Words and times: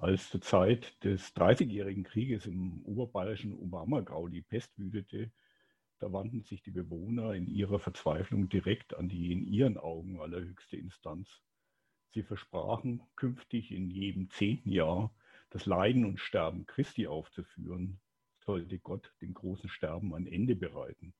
Als 0.00 0.30
zur 0.30 0.40
Zeit 0.40 1.02
des 1.02 1.34
Dreißigjährigen 1.34 2.04
Krieges 2.04 2.46
im 2.46 2.82
oberbayerischen 2.84 3.52
Oberammergau 3.52 4.28
die 4.28 4.42
Pest 4.42 4.70
wütete, 4.76 5.32
da 5.98 6.12
wandten 6.12 6.44
sich 6.44 6.62
die 6.62 6.70
Bewohner 6.70 7.34
in 7.34 7.48
ihrer 7.48 7.80
Verzweiflung 7.80 8.48
direkt 8.48 8.94
an 8.94 9.08
die 9.08 9.32
in 9.32 9.44
ihren 9.44 9.76
Augen 9.76 10.20
allerhöchste 10.20 10.76
Instanz. 10.76 11.42
Sie 12.10 12.22
versprachen, 12.22 13.02
künftig 13.16 13.72
in 13.72 13.90
jedem 13.90 14.30
zehnten 14.30 14.70
Jahr 14.70 15.12
das 15.50 15.66
Leiden 15.66 16.04
und 16.04 16.20
Sterben 16.20 16.64
Christi 16.66 17.08
aufzuführen, 17.08 17.98
sollte 18.44 18.78
Gott 18.78 19.12
dem 19.20 19.34
großen 19.34 19.68
Sterben 19.68 20.14
ein 20.14 20.28
Ende 20.28 20.54
bereiten. 20.54 21.12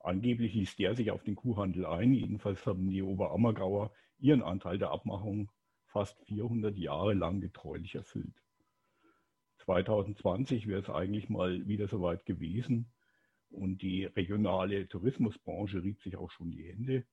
Angeblich 0.00 0.54
ließ 0.54 0.74
der 0.74 0.96
sich 0.96 1.12
auf 1.12 1.22
den 1.22 1.36
Kuhhandel 1.36 1.86
ein. 1.86 2.12
Jedenfalls 2.12 2.66
haben 2.66 2.90
die 2.90 3.02
Oberammergauer 3.02 3.92
ihren 4.18 4.42
Anteil 4.42 4.78
der 4.78 4.90
Abmachung 4.90 5.52
fast 5.92 6.18
400 6.26 6.76
Jahre 6.76 7.12
lang 7.14 7.40
getreulich 7.40 7.94
erfüllt. 7.94 8.34
2020 9.58 10.66
wäre 10.66 10.80
es 10.80 10.90
eigentlich 10.90 11.28
mal 11.28 11.66
wieder 11.68 11.86
soweit 11.86 12.24
gewesen 12.24 12.90
und 13.50 13.82
die 13.82 14.06
regionale 14.06 14.88
Tourismusbranche 14.88 15.82
rieb 15.82 16.00
sich 16.00 16.16
auch 16.16 16.30
schon 16.30 16.50
die 16.50 16.64
Hände. 16.64 17.04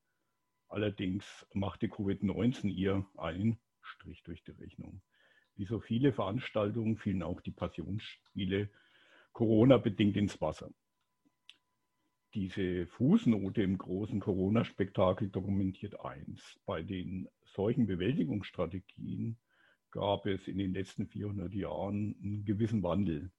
Allerdings 0.68 1.46
machte 1.54 1.88
Covid-19 1.88 2.70
ihr 2.70 3.06
einen 3.18 3.60
Strich 3.82 4.23
durch 4.23 4.44
die 4.44 4.52
Rechnung. 4.52 5.02
Wie 5.56 5.66
so 5.66 5.80
viele 5.80 6.14
Veranstaltungen 6.14 6.98
fielen 6.98 7.22
auch 7.22 7.42
die 7.42 7.52
Passionsspiele 7.52 8.70
Corona-bedingt 9.34 10.16
ins 10.16 10.40
Wasser. 10.42 10.72
Diese 12.36 12.86
Fußnote 12.86 13.64
im 13.64 13.80
großen 13.80 14.20
Corona-Spektakel 14.20 15.30
dokumentiert 15.30 16.00
eins. 16.00 16.60
Bei 16.66 16.84
den 16.84 17.28
solchen 17.44 17.88
Bewältigungsstrategien 17.88 19.40
gab 19.90 20.28
es 20.28 20.48
in 20.48 20.60
den 20.60 20.72
letzten 20.72 21.08
400 21.08 21.52
Jahren 21.56 22.16
einen 22.22 22.46
gewissen 22.46 22.84
Wandel. 22.84 23.32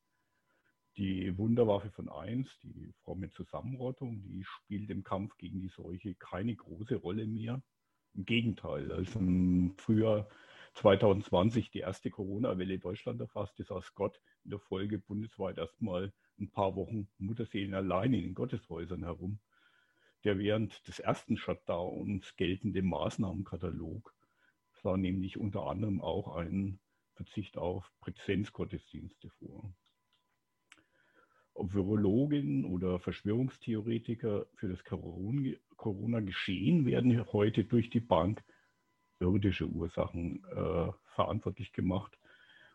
Die 0.96 1.38
Wunderwaffe 1.38 1.90
von 1.90 2.08
1, 2.08 2.58
die 2.64 2.92
fromme 3.04 3.30
Zusammenrottung, 3.30 4.22
die 4.22 4.42
spielt 4.42 4.90
im 4.90 5.04
Kampf 5.04 5.36
gegen 5.38 5.60
die 5.60 5.68
Seuche 5.68 6.16
keine 6.16 6.56
große 6.56 6.96
Rolle 6.96 7.26
mehr. 7.26 7.62
Im 8.14 8.24
Gegenteil, 8.24 8.90
als 8.90 9.14
im 9.14 9.72
Frühjahr 9.76 10.28
2020 10.74 11.70
die 11.70 11.78
erste 11.78 12.10
Corona-Welle 12.10 12.80
Deutschland 12.80 13.20
erfasste, 13.20 13.62
saß 13.62 13.94
Gott 13.94 14.20
in 14.44 14.50
der 14.50 14.60
Folge 14.60 14.98
bundesweit 14.98 15.58
erstmal 15.58 16.12
ein 16.38 16.50
paar 16.50 16.76
Wochen 16.76 17.08
Mutterseelen 17.18 17.74
allein 17.74 18.14
in 18.14 18.22
den 18.22 18.34
Gotteshäusern 18.34 19.04
herum. 19.04 19.38
Der 20.24 20.38
während 20.38 20.86
des 20.86 20.98
ersten 20.98 21.36
Shutdowns 21.36 22.36
geltende 22.36 22.82
Maßnahmenkatalog 22.82 24.14
sah 24.82 24.96
nämlich 24.96 25.38
unter 25.38 25.66
anderem 25.66 26.00
auch 26.00 26.36
einen 26.36 26.80
Verzicht 27.14 27.58
auf 27.58 27.90
Präsenzgottesdienste 28.00 29.30
vor. 29.38 29.72
Ob 31.52 31.74
Virologen 31.74 32.64
oder 32.64 32.98
Verschwörungstheoretiker 32.98 34.46
für 34.54 34.68
das 34.68 34.82
Corona-Geschehen 34.84 36.86
werden 36.86 37.32
heute 37.32 37.64
durch 37.64 37.90
die 37.90 38.00
Bank 38.00 38.42
irdische 39.20 39.66
Ursachen 39.66 40.42
äh, 40.44 40.92
verantwortlich 41.14 41.72
gemacht. 41.72 42.18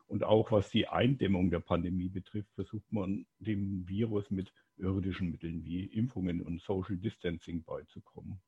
Und 0.07 0.23
auch 0.23 0.51
was 0.51 0.69
die 0.69 0.87
Eindämmung 0.87 1.49
der 1.49 1.59
Pandemie 1.59 2.09
betrifft, 2.09 2.53
versucht 2.53 2.91
man 2.91 3.25
dem 3.39 3.87
Virus 3.87 4.29
mit 4.29 4.53
irdischen 4.77 5.31
Mitteln 5.31 5.63
wie 5.63 5.85
Impfungen 5.85 6.41
und 6.41 6.61
Social 6.61 6.97
Distancing 6.97 7.63
beizukommen. 7.63 8.39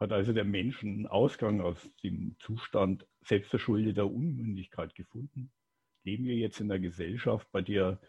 Hat 0.00 0.12
also 0.12 0.32
der 0.32 0.44
Mensch 0.44 0.82
einen 0.82 1.06
Ausgang 1.06 1.60
aus 1.60 1.88
dem 2.02 2.36
Zustand 2.40 3.06
selbstverschuldeter 3.22 4.06
Unmündigkeit 4.06 4.94
gefunden? 4.94 5.52
Leben 6.02 6.24
wir 6.24 6.34
jetzt 6.34 6.60
in 6.60 6.70
einer 6.70 6.80
Gesellschaft, 6.80 7.50
bei 7.52 7.62
der 7.62 8.00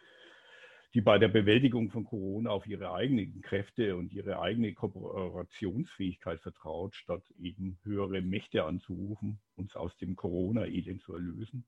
die 0.96 1.02
bei 1.02 1.20
der 1.20 1.28
Bewältigung 1.28 1.90
von 1.90 2.06
Corona 2.06 2.52
auf 2.52 2.66
ihre 2.68 2.94
eigenen 2.94 3.42
Kräfte 3.42 3.98
und 3.98 4.14
ihre 4.14 4.40
eigene 4.40 4.74
Kooperationsfähigkeit 4.74 6.40
vertraut, 6.40 6.96
statt 6.96 7.22
eben 7.38 7.78
höhere 7.84 8.22
Mächte 8.22 8.64
anzurufen, 8.64 9.42
uns 9.58 9.76
aus 9.76 9.98
dem 9.98 10.16
Corona-Elend 10.16 11.02
zu 11.02 11.14
erlösen? 11.14 11.66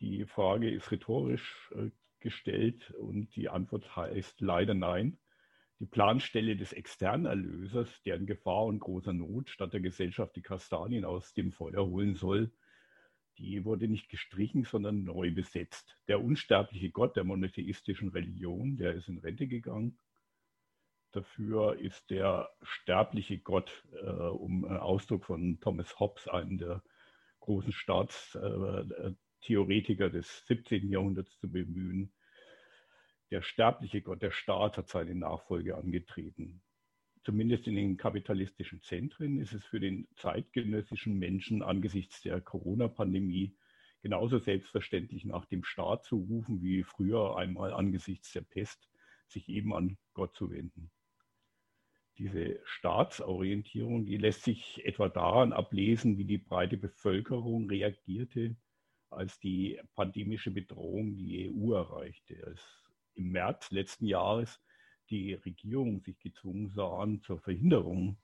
Die 0.00 0.26
Frage 0.26 0.70
ist 0.70 0.90
rhetorisch 0.90 1.70
äh, 1.74 1.90
gestellt 2.20 2.90
und 2.92 3.34
die 3.36 3.48
Antwort 3.48 3.96
heißt 3.96 4.40
leider 4.40 4.74
nein. 4.74 5.18
Die 5.78 5.86
Planstelle 5.86 6.56
des 6.56 6.72
externen 6.72 7.26
Erlösers, 7.26 8.02
der 8.02 8.16
in 8.16 8.26
Gefahr 8.26 8.64
und 8.64 8.80
großer 8.80 9.12
Not 9.12 9.50
statt 9.50 9.72
der 9.72 9.80
Gesellschaft 9.80 10.34
die 10.36 10.42
Kastanien 10.42 11.04
aus 11.04 11.34
dem 11.34 11.52
Feuer 11.52 11.86
holen 11.86 12.14
soll, 12.14 12.50
die 13.38 13.64
wurde 13.64 13.86
nicht 13.86 14.08
gestrichen, 14.08 14.64
sondern 14.64 15.04
neu 15.04 15.30
besetzt. 15.30 15.98
Der 16.08 16.22
unsterbliche 16.22 16.90
Gott 16.90 17.16
der 17.16 17.24
monotheistischen 17.24 18.08
Religion, 18.08 18.78
der 18.78 18.94
ist 18.94 19.08
in 19.08 19.18
Rente 19.18 19.46
gegangen. 19.46 19.98
Dafür 21.12 21.78
ist 21.78 22.08
der 22.10 22.50
sterbliche 22.62 23.38
Gott, 23.38 23.84
äh, 24.02 24.06
um 24.08 24.64
äh, 24.64 24.68
Ausdruck 24.68 25.24
von 25.26 25.60
Thomas 25.60 26.00
Hobbes, 26.00 26.28
einen 26.28 26.58
der 26.58 26.82
großen 27.40 27.72
Staatstheoretiker 27.72 29.14
äh, 29.40 30.10
des 30.10 30.46
17. 30.46 30.90
Jahrhunderts, 30.90 31.38
zu 31.38 31.50
bemühen, 31.50 32.12
der 33.30 33.42
sterbliche 33.42 34.02
Gott, 34.02 34.22
der 34.22 34.30
Staat, 34.30 34.78
hat 34.78 34.88
seine 34.88 35.14
Nachfolge 35.14 35.76
angetreten 35.76 36.62
zumindest 37.26 37.66
in 37.66 37.74
den 37.74 37.96
kapitalistischen 37.96 38.80
Zentren, 38.82 39.40
ist 39.40 39.52
es 39.52 39.64
für 39.64 39.80
den 39.80 40.06
zeitgenössischen 40.14 41.18
Menschen 41.18 41.60
angesichts 41.60 42.22
der 42.22 42.40
Corona-Pandemie 42.40 43.52
genauso 44.00 44.38
selbstverständlich 44.38 45.24
nach 45.24 45.44
dem 45.46 45.64
Staat 45.64 46.04
zu 46.04 46.18
rufen, 46.18 46.62
wie 46.62 46.84
früher 46.84 47.36
einmal 47.36 47.72
angesichts 47.72 48.32
der 48.32 48.42
Pest 48.42 48.88
sich 49.26 49.48
eben 49.48 49.74
an 49.74 49.98
Gott 50.14 50.36
zu 50.36 50.52
wenden. 50.52 50.92
Diese 52.16 52.60
Staatsorientierung, 52.64 54.06
die 54.06 54.18
lässt 54.18 54.44
sich 54.44 54.86
etwa 54.86 55.08
daran 55.08 55.52
ablesen, 55.52 56.18
wie 56.18 56.24
die 56.24 56.38
breite 56.38 56.76
Bevölkerung 56.76 57.68
reagierte, 57.68 58.54
als 59.10 59.38
die 59.38 59.80
pandemische 59.94 60.50
Bedrohung 60.50 61.16
die 61.16 61.50
EU 61.50 61.74
erreichte. 61.74 62.44
Als 62.46 62.60
Im 63.14 63.30
März 63.32 63.70
letzten 63.70 64.06
Jahres 64.06 64.60
die 65.10 65.34
Regierung 65.34 66.00
sich 66.00 66.18
gezwungen 66.18 66.68
sahen, 66.68 67.22
zur 67.22 67.38
Verhinderung 67.38 68.18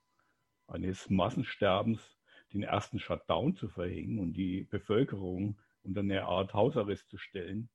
eines 0.67 1.09
Massensterbens 1.11 2.19
den 2.53 2.63
ersten 2.63 2.99
Shutdown 2.99 3.55
zu 3.57 3.69
verhängen 3.69 4.19
und 4.19 4.35
die 4.35 4.65
Bevölkerung 4.65 5.59
unter 5.83 6.01
eine 6.01 6.25
Art 6.25 6.55
Hausarrest 6.55 7.09
zu 7.09 7.19
stellen, 7.19 7.69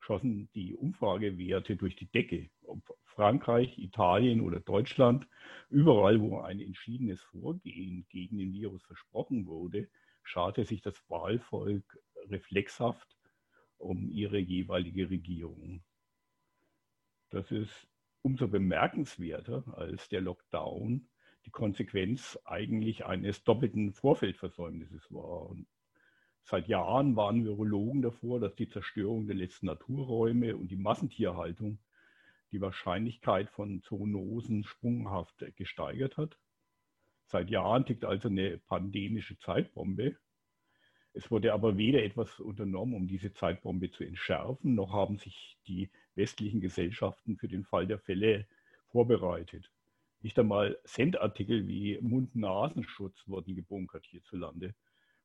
schossen 0.00 0.50
die 0.54 0.74
Umfragewerte 0.74 1.76
durch 1.76 1.96
die 1.96 2.10
Decke. 2.10 2.50
Ob 2.62 2.80
Frankreich, 3.04 3.78
Italien 3.78 4.40
oder 4.40 4.60
Deutschland, 4.60 5.28
überall, 5.70 6.20
wo 6.20 6.40
ein 6.40 6.60
entschiedenes 6.60 7.20
Vorgehen 7.22 8.06
gegen 8.08 8.38
den 8.38 8.52
Virus 8.52 8.82
versprochen 8.84 9.46
wurde, 9.46 9.88
scharte 10.22 10.64
sich 10.64 10.82
das 10.82 10.98
Wahlvolk 11.08 11.98
reflexhaft 12.28 13.16
um 13.78 14.10
ihre 14.10 14.38
jeweilige 14.38 15.10
Regierung. 15.10 15.82
Das 17.30 17.50
ist 17.50 17.88
umso 18.22 18.46
bemerkenswerter, 18.48 19.64
als 19.76 20.08
der 20.08 20.20
Lockdown 20.20 21.08
die 21.44 21.50
Konsequenz 21.50 22.38
eigentlich 22.44 23.04
eines 23.04 23.42
doppelten 23.42 23.92
Vorfeldversäumnisses 23.92 25.12
war. 25.12 25.48
Und 25.50 25.66
seit 26.44 26.68
Jahren 26.68 27.16
waren 27.16 27.44
Virologen 27.44 28.02
davor, 28.02 28.38
dass 28.38 28.54
die 28.54 28.68
Zerstörung 28.68 29.26
der 29.26 29.36
letzten 29.36 29.66
Naturräume 29.66 30.56
und 30.56 30.68
die 30.68 30.76
Massentierhaltung 30.76 31.78
die 32.52 32.60
Wahrscheinlichkeit 32.60 33.50
von 33.50 33.82
Zoonosen 33.82 34.64
sprunghaft 34.64 35.44
gesteigert 35.56 36.16
hat. 36.16 36.38
Seit 37.26 37.50
Jahren 37.50 37.86
tickt 37.86 38.04
also 38.04 38.28
eine 38.28 38.58
pandemische 38.58 39.38
Zeitbombe. 39.38 40.16
Es 41.14 41.30
wurde 41.30 41.52
aber 41.52 41.76
weder 41.76 42.02
etwas 42.02 42.40
unternommen, 42.40 42.94
um 42.94 43.06
diese 43.06 43.32
Zeitbombe 43.32 43.90
zu 43.90 44.04
entschärfen, 44.04 44.74
noch 44.74 44.92
haben 44.92 45.18
sich 45.18 45.58
die 45.66 45.90
westlichen 46.14 46.60
Gesellschaften 46.60 47.36
für 47.36 47.48
den 47.48 47.64
Fall 47.64 47.86
der 47.86 47.98
Fälle 47.98 48.46
vorbereitet. 48.88 49.70
Nicht 50.22 50.38
einmal 50.38 50.78
Sendartikel 50.84 51.66
wie 51.66 51.98
Mund-Nasenschutz 52.00 53.26
wurden 53.26 53.54
gebunkert 53.54 54.06
hierzulande. 54.06 54.74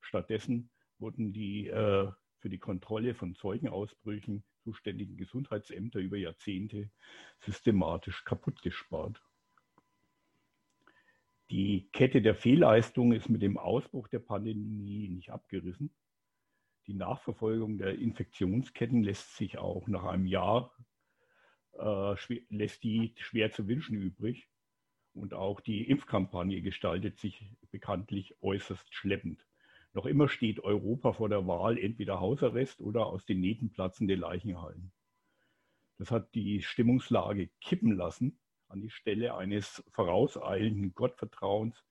Stattdessen 0.01 0.69
wurden 0.99 1.31
die 1.31 1.67
äh, 1.67 2.11
für 2.39 2.49
die 2.49 2.57
Kontrolle 2.57 3.13
von 3.13 3.35
Zeugenausbrüchen 3.35 4.43
zuständigen 4.63 5.15
Gesundheitsämter 5.15 5.99
über 5.99 6.17
Jahrzehnte 6.17 6.89
systematisch 7.39 8.25
kaputtgespart. 8.25 9.21
Die 11.49 11.89
Kette 11.93 12.21
der 12.21 12.35
Fehlleistung 12.35 13.13
ist 13.13 13.29
mit 13.29 13.41
dem 13.41 13.57
Ausbruch 13.57 14.09
der 14.09 14.19
Pandemie 14.19 15.07
nicht 15.07 15.29
abgerissen. 15.29 15.93
Die 16.87 16.93
Nachverfolgung 16.93 17.77
der 17.77 17.97
Infektionsketten 17.97 19.03
lässt 19.03 19.37
sich 19.37 19.57
auch 19.57 19.87
nach 19.87 20.03
einem 20.03 20.25
Jahr 20.25 20.75
äh, 21.77 22.15
lässt 22.49 22.83
die 22.83 23.13
schwer 23.17 23.51
zu 23.51 23.67
wünschen 23.67 23.97
übrig. 23.97 24.49
Und 25.13 25.33
auch 25.33 25.61
die 25.61 25.89
Impfkampagne 25.89 26.61
gestaltet 26.61 27.17
sich 27.17 27.55
bekanntlich 27.71 28.35
äußerst 28.41 28.93
schleppend. 28.93 29.45
Noch 29.93 30.05
immer 30.05 30.29
steht 30.29 30.59
Europa 30.59 31.13
vor 31.13 31.29
der 31.29 31.47
Wahl 31.47 31.77
entweder 31.77 32.19
Hausarrest 32.19 32.81
oder 32.81 33.07
aus 33.07 33.25
den 33.25 33.39
Nähten 33.39 33.71
platzende 33.71 34.15
Leichenhallen. 34.15 34.91
Das 35.97 36.11
hat 36.11 36.35
die 36.35 36.61
Stimmungslage 36.61 37.49
kippen 37.61 37.93
lassen 37.93 38.37
an 38.69 38.81
die 38.81 38.89
Stelle 38.89 39.35
eines 39.35 39.83
vorauseilenden 39.91 40.93
Gottvertrauens 40.93 41.83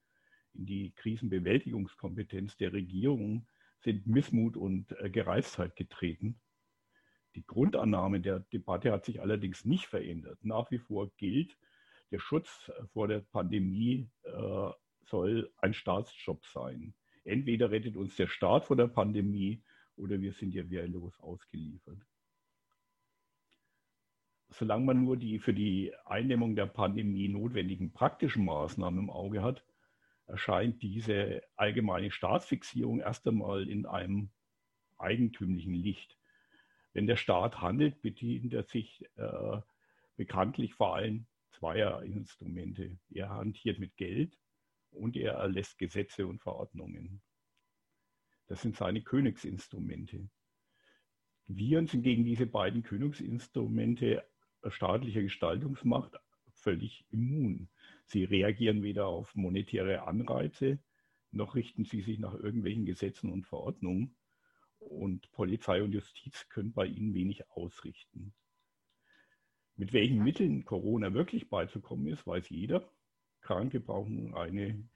in 0.55 0.67
die 0.67 0.93
Krisenbewältigungskompetenz 0.93 2.56
der 2.56 2.73
Regierung 2.73 3.46
sind 3.81 4.06
Missmut 4.06 4.56
und 4.56 4.93
äh, 5.00 5.11
Gereiztheit 5.11 5.76
getreten. 5.76 6.40
Die 7.34 7.46
Grundannahme 7.46 8.20
der 8.20 8.40
Debatte 8.40 8.93
hat 8.93 9.05
sich 9.05 9.20
allerdings 9.20 9.64
nicht 9.64 9.87
verändert. 9.87 10.38
Nach 10.43 10.70
wie 10.70 10.78
vor 10.78 11.11
gilt, 11.19 11.56
der 12.11 12.19
Schutz 12.19 12.70
vor 12.93 13.08
der 13.08 13.20
Pandemie 13.20 14.08
äh, 14.23 14.70
soll 15.05 15.52
ein 15.58 15.75
Staatsjob 15.75 16.44
sein. 16.46 16.94
Entweder 17.25 17.70
rettet 17.70 17.96
uns 17.96 18.17
der 18.17 18.28
Staat 18.28 18.64
vor 18.64 18.76
der 18.76 18.87
Pandemie 18.87 19.62
oder 19.96 20.20
wir 20.20 20.32
sind 20.32 20.55
ihr 20.55 20.70
wehrlos 20.70 21.19
ausgeliefert. 21.20 21.99
Solange 24.58 24.86
man 24.86 25.04
nur 25.04 25.18
die 25.18 25.38
für 25.38 25.52
die 25.52 25.92
Eindämmung 26.06 26.56
der 26.56 26.64
Pandemie 26.64 27.28
notwendigen 27.28 27.92
praktischen 27.92 28.46
Maßnahmen 28.46 29.00
im 29.00 29.10
Auge 29.10 29.42
hat, 29.42 29.62
erscheint 30.26 30.82
diese 30.82 31.42
allgemeine 31.56 32.10
Staatsfixierung 32.10 33.00
erst 33.00 33.28
einmal 33.28 33.68
in 33.68 33.84
einem 33.84 34.30
eigentümlichen 34.96 35.74
Licht. 35.74 36.16
Wenn 36.94 37.06
der 37.06 37.16
Staat 37.16 37.60
handelt, 37.60 38.00
bedient 38.00 38.54
er 38.54 38.62
sich 38.62 39.04
äh, 39.16 39.60
bekanntlich 40.16 40.72
vor 40.72 40.96
allem 40.96 41.26
zweier 41.50 42.02
Instrumente. 42.02 42.96
Er 43.10 43.28
hantiert 43.28 43.78
mit 43.78 43.94
Geld 43.98 44.38
und 44.90 45.16
er 45.16 45.34
erlässt 45.34 45.76
Gesetze 45.76 46.26
und 46.26 46.40
Verordnungen. 46.40 47.20
Das 48.46 48.62
sind 48.62 48.74
seine 48.74 49.02
Königsinstrumente. 49.02 50.30
Viren 51.46 51.88
sind 51.88 52.04
gegen 52.04 52.24
diese 52.24 52.46
beiden 52.46 52.82
Königsinstrumente 52.82 54.24
staatlicher 54.70 55.22
Gestaltungsmacht 55.22 56.18
völlig 56.52 57.04
immun. 57.10 57.68
Sie 58.06 58.24
reagieren 58.24 58.82
weder 58.82 59.06
auf 59.06 59.34
monetäre 59.34 60.06
Anreize, 60.06 60.78
noch 61.30 61.54
richten 61.54 61.84
sie 61.84 62.00
sich 62.00 62.18
nach 62.18 62.34
irgendwelchen 62.34 62.86
Gesetzen 62.86 63.30
und 63.30 63.46
Verordnungen. 63.46 64.16
Und 64.78 65.30
Polizei 65.32 65.82
und 65.82 65.92
Justiz 65.92 66.48
können 66.48 66.72
bei 66.72 66.86
ihnen 66.86 67.14
wenig 67.14 67.48
ausrichten. 67.50 68.34
Mit 69.76 69.92
welchen 69.92 70.22
Mitteln 70.22 70.64
Corona 70.64 71.12
wirklich 71.12 71.48
beizukommen 71.48 72.06
ist, 72.06 72.26
weiß 72.26 72.48
jeder. 72.50 72.88
Kranke 73.40 73.80
brauchen 73.80 74.34
eine 74.34 74.88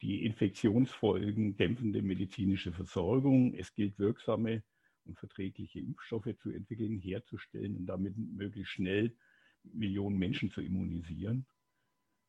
die 0.00 0.24
Infektionsfolgen 0.24 1.56
dämpfende 1.56 2.02
medizinische 2.02 2.72
Versorgung. 2.72 3.54
Es 3.54 3.74
gilt 3.74 3.98
wirksame 3.98 4.62
verträgliche 5.16 5.80
Impfstoffe 5.80 6.34
zu 6.42 6.50
entwickeln, 6.50 6.98
herzustellen 6.98 7.76
und 7.76 7.86
damit 7.86 8.16
möglichst 8.16 8.72
schnell 8.72 9.16
Millionen 9.64 10.18
Menschen 10.18 10.50
zu 10.50 10.60
immunisieren. 10.60 11.46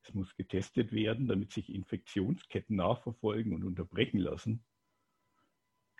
Es 0.03 0.13
muss 0.13 0.35
getestet 0.35 0.91
werden, 0.91 1.27
damit 1.27 1.51
sich 1.51 1.73
Infektionsketten 1.73 2.75
nachverfolgen 2.75 3.53
und 3.53 3.63
unterbrechen 3.63 4.19
lassen. 4.19 4.63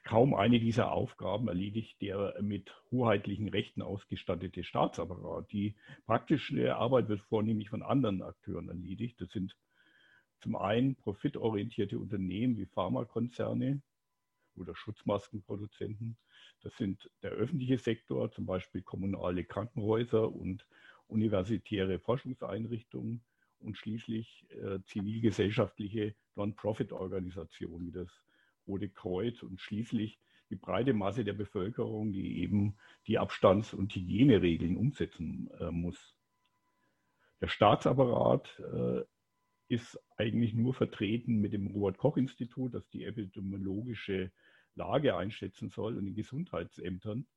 Kaum 0.04 0.34
eine 0.34 0.60
dieser 0.60 0.92
Aufgaben 0.92 1.48
erledigt 1.50 2.02
der 2.02 2.42
mit 2.42 2.74
hoheitlichen 2.90 3.50
Rechten 3.50 3.81
ausgestattete 3.81 4.64
Staatsapparat. 4.64 5.52
Die 5.52 5.76
praktische 6.06 6.76
Arbeit 6.76 7.10
wird 7.10 7.22
vornehmlich 7.22 7.70
von 7.70 7.84
anderen 7.84 8.22
Akteuren 8.22 8.70
erledigt. 8.70 9.20
Das 9.20 9.30
sind 9.30 9.56
zum 10.42 10.56
einen 10.56 10.96
profitorientierte 10.96 12.00
Unternehmen 12.00 12.58
wie 12.58 12.66
Pharmakonzerne 12.66 13.81
oder 14.56 14.76
Schutzmaskenproduzenten. 14.76 16.18
Das 16.61 16.75
sind 16.77 17.09
der 17.23 17.31
öffentliche 17.31 17.77
Sektor, 17.77 18.31
zum 18.31 18.45
Beispiel 18.45 18.81
kommunale 18.81 19.44
Krankenhäuser 19.45 20.31
und 20.31 20.65
universitäre 21.07 22.00
Forschungseinrichtungen 22.00 23.21
und 23.59 23.77
schließlich 23.77 24.45
äh, 24.50 24.79
zivilgesellschaftliche 24.85 26.15
Non-Profit-Organisationen 26.35 27.88
wie 27.88 27.91
das 27.91 28.09
Rote 28.67 28.89
Kreuz 28.89 29.41
und 29.41 29.59
schließlich 29.59 30.19
die 30.50 30.56
breite 30.56 30.94
Masse 30.94 31.23
der 31.23 31.33
Bevölkerung, 31.33 32.11
die 32.11 32.41
eben 32.41 32.75
die 33.07 33.19
Abstands- 33.19 33.73
und 33.73 33.94
Hygieneregeln 33.94 34.77
umsetzen 34.77 35.50
äh, 35.59 35.71
muss. 35.71 36.15
Der 37.41 37.47
Staatsapparat 37.47 38.59
äh, 38.59 39.03
ist 39.69 40.00
eigentlich 40.17 40.53
nur 40.53 40.73
vertreten 40.73 41.39
mit 41.39 41.53
dem 41.53 41.67
Robert-Koch-Institut, 41.67 42.73
das 42.73 42.88
die 42.89 43.06
epidemiologische 43.06 44.31
Lage 44.80 45.16
einschätzen 45.16 45.70
soll 45.70 45.98
und 45.98 46.06
den 46.06 46.16
Gesundheitsämtern. 46.16 47.28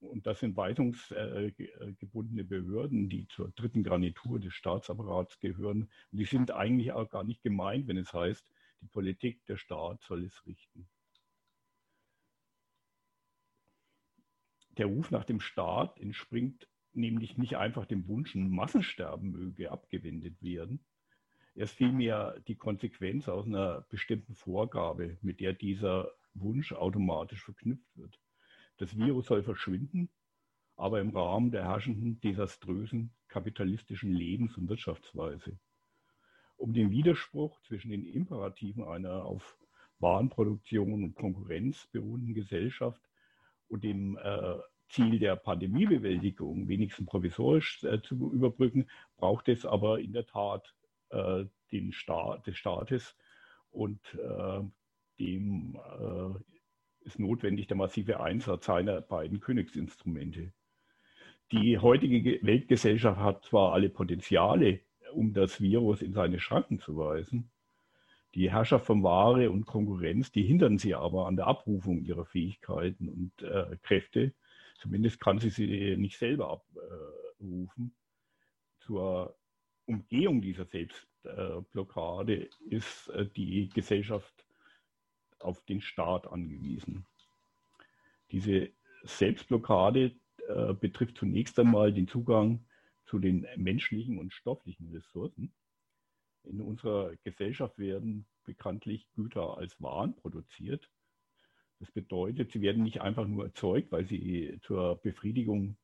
Und 0.00 0.26
das 0.26 0.40
sind 0.40 0.56
weisungsgebundene 0.56 2.44
Behörden, 2.44 3.08
die 3.08 3.26
zur 3.28 3.50
dritten 3.52 3.82
Garnitur 3.82 4.38
des 4.40 4.52
Staatsapparats 4.52 5.38
gehören. 5.38 5.90
Und 6.10 6.18
die 6.18 6.24
sind 6.24 6.50
eigentlich 6.50 6.92
auch 6.92 7.08
gar 7.08 7.24
nicht 7.24 7.42
gemeint, 7.42 7.86
wenn 7.88 7.96
es 7.96 8.12
heißt, 8.12 8.44
die 8.80 8.88
Politik, 8.88 9.44
der 9.46 9.56
Staat 9.56 10.02
soll 10.02 10.24
es 10.24 10.44
richten. 10.44 10.88
Der 14.76 14.86
Ruf 14.86 15.10
nach 15.10 15.24
dem 15.24 15.40
Staat 15.40 16.00
entspringt 16.00 16.68
nämlich 16.94 17.38
nicht 17.38 17.56
einfach 17.56 17.86
dem 17.86 18.06
Wunsch, 18.08 18.34
ein 18.34 18.50
Massensterben 18.50 19.30
möge 19.30 19.70
abgewendet 19.70 20.42
werden. 20.42 20.84
Er 21.54 21.64
ist 21.64 21.74
vielmehr 21.74 22.40
die 22.48 22.56
Konsequenz 22.56 23.28
aus 23.28 23.46
einer 23.46 23.82
bestimmten 23.82 24.34
Vorgabe, 24.34 25.18
mit 25.20 25.40
der 25.40 25.52
dieser 25.52 26.10
Wunsch 26.34 26.72
automatisch 26.72 27.44
verknüpft 27.44 27.96
wird. 27.96 28.18
Das 28.78 28.96
Virus 28.96 29.26
soll 29.26 29.42
verschwinden, 29.42 30.08
aber 30.76 31.00
im 31.00 31.16
Rahmen 31.16 31.50
der 31.50 31.64
herrschenden 31.64 32.20
desaströsen 32.20 33.12
kapitalistischen 33.28 34.12
Lebens- 34.12 34.56
und 34.56 34.68
Wirtschaftsweise. 34.68 35.58
Um 36.56 36.72
den 36.72 36.90
Widerspruch 36.90 37.60
zwischen 37.62 37.90
den 37.90 38.04
Imperativen 38.04 38.84
einer 38.84 39.24
auf 39.24 39.58
Warenproduktion 39.98 41.04
und 41.04 41.14
Konkurrenz 41.14 41.86
beruhenden 41.92 42.34
Gesellschaft 42.34 43.00
und 43.68 43.84
dem 43.84 44.18
äh, 44.18 44.58
Ziel 44.88 45.18
der 45.18 45.36
Pandemiebewältigung 45.36 46.68
wenigstens 46.68 47.06
provisorisch 47.06 47.82
äh, 47.84 48.02
zu 48.02 48.32
überbrücken, 48.32 48.88
braucht 49.16 49.48
es 49.48 49.64
aber 49.64 50.00
in 50.00 50.12
der 50.12 50.26
Tat 50.26 50.74
äh, 51.10 51.44
den 51.70 51.92
Staat, 51.92 52.46
des 52.46 52.58
Staates 52.58 53.16
und 53.70 54.00
äh, 54.14 54.60
dem 55.22 55.78
äh, 56.00 57.06
ist 57.06 57.18
notwendig 57.18 57.66
der 57.68 57.76
massive 57.76 58.20
Einsatz 58.20 58.66
seiner 58.66 59.00
beiden 59.00 59.40
Königsinstrumente. 59.40 60.52
Die 61.52 61.78
heutige 61.78 62.40
Weltgesellschaft 62.42 63.20
hat 63.20 63.44
zwar 63.44 63.72
alle 63.72 63.88
Potenziale, 63.88 64.80
um 65.12 65.32
das 65.32 65.60
Virus 65.60 66.02
in 66.02 66.12
seine 66.12 66.40
Schranken 66.40 66.80
zu 66.80 66.96
weisen. 66.96 67.50
Die 68.34 68.50
Herrschaft 68.50 68.86
von 68.86 69.02
Ware 69.02 69.50
und 69.50 69.66
Konkurrenz, 69.66 70.32
die 70.32 70.42
hindern 70.42 70.78
sie 70.78 70.94
aber 70.94 71.26
an 71.26 71.36
der 71.36 71.46
Abrufung 71.46 72.02
ihrer 72.02 72.24
Fähigkeiten 72.24 73.08
und 73.08 73.42
äh, 73.42 73.76
Kräfte. 73.82 74.32
Zumindest 74.78 75.20
kann 75.20 75.38
sie 75.38 75.50
sie 75.50 75.96
nicht 75.98 76.18
selber 76.18 76.50
abrufen. 76.50 77.94
Zur 78.80 79.36
Umgehung 79.84 80.40
dieser 80.40 80.64
Selbstblockade 80.64 82.48
ist 82.70 83.08
äh, 83.08 83.26
die 83.26 83.68
Gesellschaft 83.68 84.46
auf 85.42 85.62
den 85.64 85.80
Staat 85.80 86.26
angewiesen. 86.26 87.06
Diese 88.30 88.70
Selbstblockade 89.04 90.12
äh, 90.48 90.74
betrifft 90.74 91.18
zunächst 91.18 91.58
einmal 91.58 91.92
den 91.92 92.08
Zugang 92.08 92.64
zu 93.06 93.18
den 93.18 93.46
menschlichen 93.56 94.18
und 94.18 94.32
stofflichen 94.32 94.88
Ressourcen. 94.94 95.52
In 96.44 96.60
unserer 96.60 97.14
Gesellschaft 97.24 97.78
werden 97.78 98.26
bekanntlich 98.44 99.06
Güter 99.14 99.58
als 99.58 99.80
Waren 99.80 100.16
produziert. 100.16 100.88
Das 101.78 101.90
bedeutet, 101.90 102.52
sie 102.52 102.60
werden 102.60 102.82
nicht 102.82 103.00
einfach 103.00 103.26
nur 103.26 103.44
erzeugt, 103.44 103.92
weil 103.92 104.06
sie 104.06 104.58
zur 104.62 104.96
Befriedigung 105.02 105.76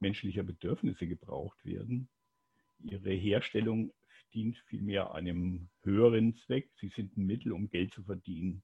menschlicher 0.00 0.42
Bedürfnisse 0.42 1.06
gebraucht 1.06 1.64
werden. 1.64 2.08
Ihre 2.80 3.12
Herstellung 3.12 3.92
dient 4.34 4.58
vielmehr 4.66 5.14
einem 5.14 5.68
höheren 5.82 6.36
Zweck. 6.36 6.70
Sie 6.80 6.88
sind 6.88 7.16
ein 7.16 7.26
Mittel, 7.26 7.52
um 7.52 7.70
Geld 7.70 7.94
zu 7.94 8.02
verdienen. 8.02 8.62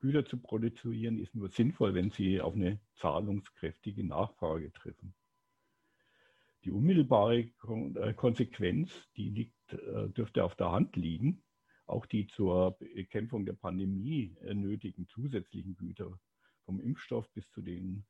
Güter 0.00 0.24
zu 0.24 0.38
produzieren 0.38 1.18
ist 1.18 1.34
nur 1.34 1.50
sinnvoll, 1.50 1.94
wenn 1.94 2.10
sie 2.10 2.40
auf 2.40 2.54
eine 2.54 2.80
zahlungskräftige 2.96 4.04
Nachfrage 4.04 4.72
treffen. 4.72 5.14
Die 6.64 6.70
unmittelbare 6.70 7.50
äh, 7.96 8.14
Konsequenz, 8.14 8.90
die 9.16 9.30
liegt, 9.30 9.72
äh, 9.72 10.08
dürfte 10.10 10.44
auf 10.44 10.54
der 10.56 10.72
Hand 10.72 10.96
liegen. 10.96 11.42
Auch 11.86 12.06
die 12.06 12.26
zur 12.28 12.78
Bekämpfung 12.78 13.46
der 13.46 13.54
Pandemie 13.54 14.36
äh, 14.42 14.54
nötigen 14.54 15.06
zusätzlichen 15.08 15.76
Güter, 15.76 16.18
vom 16.64 16.80
Impfstoff 16.80 17.28
bis 17.32 17.48
zu 17.50 17.62
den 17.62 18.04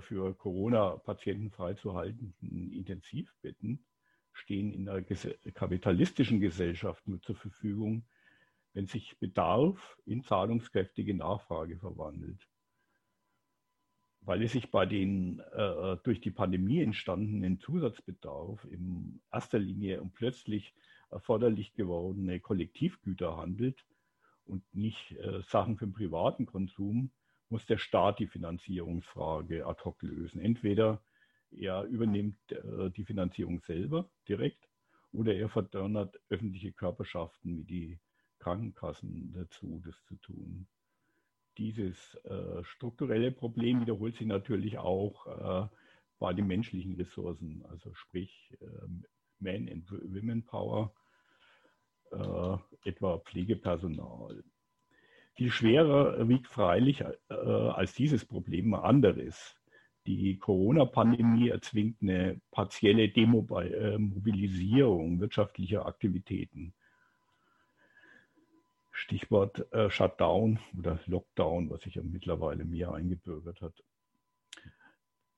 für 0.00 0.34
Corona-Patienten 0.34 1.50
freizuhaltenden 1.50 2.72
Intensivbetten, 2.72 3.84
stehen 4.32 4.72
in 4.72 4.86
der 4.86 5.02
kapitalistischen 5.52 6.40
Gesellschaft 6.40 7.06
nur 7.06 7.20
zur 7.20 7.34
Verfügung, 7.34 8.06
wenn 8.74 8.86
sich 8.86 9.18
Bedarf 9.18 9.98
in 10.06 10.22
zahlungskräftige 10.22 11.14
Nachfrage 11.14 11.78
verwandelt. 11.78 12.46
Weil 14.20 14.42
es 14.42 14.52
sich 14.52 14.70
bei 14.70 14.84
den 14.84 15.40
äh, 15.40 15.96
durch 16.02 16.20
die 16.20 16.30
Pandemie 16.30 16.82
entstandenen 16.82 17.60
Zusatzbedarf 17.60 18.64
in 18.64 19.20
erster 19.32 19.58
Linie 19.58 20.00
um 20.00 20.10
plötzlich 20.12 20.74
erforderlich 21.10 21.74
gewordene 21.74 22.40
Kollektivgüter 22.40 23.36
handelt 23.36 23.84
und 24.44 24.62
nicht 24.74 25.12
äh, 25.12 25.42
Sachen 25.42 25.76
für 25.76 25.86
den 25.86 25.94
privaten 25.94 26.46
Konsum, 26.46 27.10
muss 27.48 27.64
der 27.66 27.78
Staat 27.78 28.18
die 28.18 28.26
Finanzierungsfrage 28.26 29.66
ad 29.66 29.82
hoc 29.84 30.02
lösen. 30.02 30.40
Entweder 30.40 31.00
er 31.50 31.84
übernimmt 31.84 32.52
äh, 32.52 32.90
die 32.90 33.04
Finanzierung 33.04 33.60
selber 33.60 34.10
direkt 34.28 34.68
oder 35.12 35.34
er 35.34 35.48
verdonnert 35.48 36.20
öffentliche 36.28 36.72
Körperschaften 36.72 37.56
wie 37.56 37.64
die 37.64 37.98
Krankenkassen 38.38 39.32
dazu, 39.32 39.80
das 39.84 40.02
zu 40.04 40.16
tun. 40.16 40.66
Dieses 41.56 42.14
äh, 42.24 42.62
strukturelle 42.64 43.32
Problem 43.32 43.80
wiederholt 43.80 44.16
sich 44.16 44.26
natürlich 44.26 44.78
auch 44.78 45.26
äh, 45.26 45.66
bei 46.18 46.32
den 46.32 46.46
menschlichen 46.46 46.94
Ressourcen, 46.94 47.64
also 47.68 47.92
sprich 47.94 48.56
ähm, 48.60 49.04
Man- 49.40 49.68
and 49.68 49.90
Women 49.90 50.44
Power, 50.44 50.92
äh, 52.12 52.56
etwa 52.88 53.18
Pflegepersonal. 53.18 54.44
Viel 55.34 55.50
schwerer 55.50 56.28
wiegt 56.28 56.46
freilich 56.48 57.00
äh, 57.00 57.34
als 57.34 57.94
dieses 57.94 58.24
Problem 58.24 58.74
anderes. 58.74 59.56
Die 60.06 60.38
Corona-Pandemie 60.38 61.48
erzwingt 61.50 62.00
eine 62.02 62.40
partielle 62.50 63.08
Demobilisierung 63.08 65.16
äh, 65.16 65.20
wirtschaftlicher 65.20 65.86
Aktivitäten. 65.86 66.74
Stichwort 68.98 69.72
äh, 69.72 69.90
Shutdown 69.90 70.58
oder 70.76 70.98
Lockdown, 71.06 71.70
was 71.70 71.82
sich 71.82 71.94
ja 71.94 72.02
mittlerweile 72.02 72.64
mehr 72.64 72.92
eingebürgert 72.92 73.60
hat. 73.60 73.84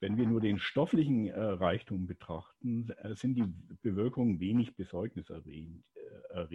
Wenn 0.00 0.16
wir 0.16 0.26
nur 0.26 0.40
den 0.40 0.58
stofflichen 0.58 1.26
äh, 1.26 1.38
Reichtum 1.38 2.06
betrachten, 2.06 2.88
äh, 3.02 3.14
sind 3.14 3.34
die 3.34 3.44
Bewirkungen 3.82 4.40
wenig 4.40 4.76
besorgniserregend. 4.76 5.84
Äh, 6.32 6.46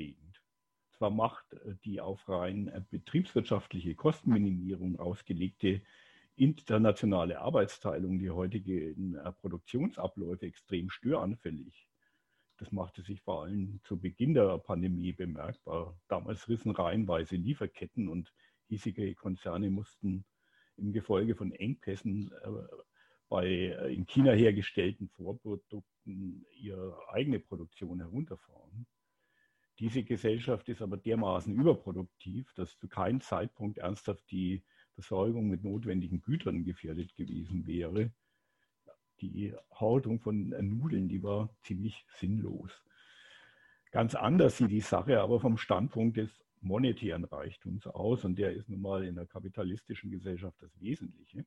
Zwar 0.98 1.12
macht 1.12 1.54
äh, 1.54 1.76
die 1.86 2.02
auf 2.02 2.28
rein 2.28 2.70
äh, 2.70 2.82
betriebswirtschaftliche 2.90 3.94
Kostenminimierung 3.94 4.98
ausgelegte 4.98 5.84
internationale 6.36 7.40
Arbeitsteilung 7.40 8.18
die 8.18 8.32
heutigen 8.32 9.16
Produktionsabläufe 9.40 10.48
extrem 10.48 10.90
störanfällig. 10.90 11.88
Das 12.58 12.72
machte 12.72 13.02
sich 13.02 13.22
vor 13.22 13.44
allem 13.44 13.82
zu 13.84 14.00
Beginn 14.00 14.34
der 14.34 14.58
Pandemie 14.60 15.12
bemerkbar. 15.12 16.00
Damals 16.08 16.48
rissen 16.48 16.72
reihenweise 16.72 17.36
Lieferketten 17.36 18.08
und 18.08 18.34
hiesige 18.68 19.14
Konzerne 19.16 19.70
mussten 19.70 20.26
im 20.78 20.94
Gefolge 20.94 21.36
von 21.36 21.52
Engpässen 21.52 22.32
bei 23.30 23.48
äh, 23.48 23.94
in 23.94 24.06
China 24.06 24.32
hergestellten 24.32 25.10
Vorprodukten 25.10 26.46
ihre 26.52 26.98
eigene 27.10 27.40
Produktion 27.40 28.00
herunterfahren. 28.00 28.86
Diese 29.80 30.04
Gesellschaft 30.04 30.70
ist 30.70 30.82
aber 30.82 30.98
dermaßen 30.98 31.54
überproduktiv, 31.54 32.54
dass 32.54 32.78
zu 32.78 32.88
keinem 32.88 33.20
Zeitpunkt 33.20 33.78
ernsthaft 33.78 34.24
die 34.32 34.64
Versorgung 34.94 35.50
mit 35.50 35.64
notwendigen 35.64 36.22
Gütern 36.22 36.64
gefährdet 36.64 37.14
gewesen 37.16 37.68
wäre. 37.68 38.14
Die 39.22 39.54
Haltung 39.72 40.20
von 40.20 40.50
Nudeln, 40.50 41.08
die 41.08 41.24
war 41.24 41.50
ziemlich 41.62 42.06
sinnlos. 42.18 42.72
Ganz 43.92 44.14
anders 44.14 44.58
sieht 44.58 44.72
die 44.72 44.82
Sache 44.82 45.22
aber 45.22 45.40
vom 45.40 45.58
Standpunkt 45.58 46.18
des 46.18 46.30
monetären 46.60 47.24
Reichtums 47.24 47.88
aus 47.88 48.26
und 48.26 48.38
der 48.38 48.52
ist 48.52 48.68
nun 48.68 48.82
mal 48.82 49.06
in 49.06 49.16
der 49.16 49.26
kapitalistischen 49.26 50.12
Gesellschaft 50.12 50.62
das 50.62 50.72
Wesentliche. 50.82 51.46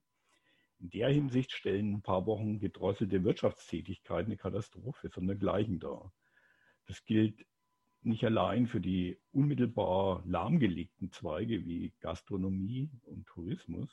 In 0.80 0.90
der 0.90 1.08
Hinsicht 1.08 1.52
stellen 1.52 1.94
ein 1.94 2.02
paar 2.02 2.25
Wochen 2.26 2.60
gedrosselte 2.60 3.25
Wirtschaftstätigkeit 3.25 4.26
eine 4.26 4.37
Katastrophe 4.37 5.08
sondergleichen 5.08 5.80
dar. 5.80 6.12
Das 6.87 7.04
gilt 7.04 7.44
nicht 8.02 8.25
allein 8.25 8.66
für 8.66 8.80
die 8.80 9.18
unmittelbar 9.32 10.22
lahmgelegten 10.25 11.10
Zweige 11.10 11.66
wie 11.66 11.92
Gastronomie 12.00 12.90
und 13.02 13.26
Tourismus, 13.26 13.90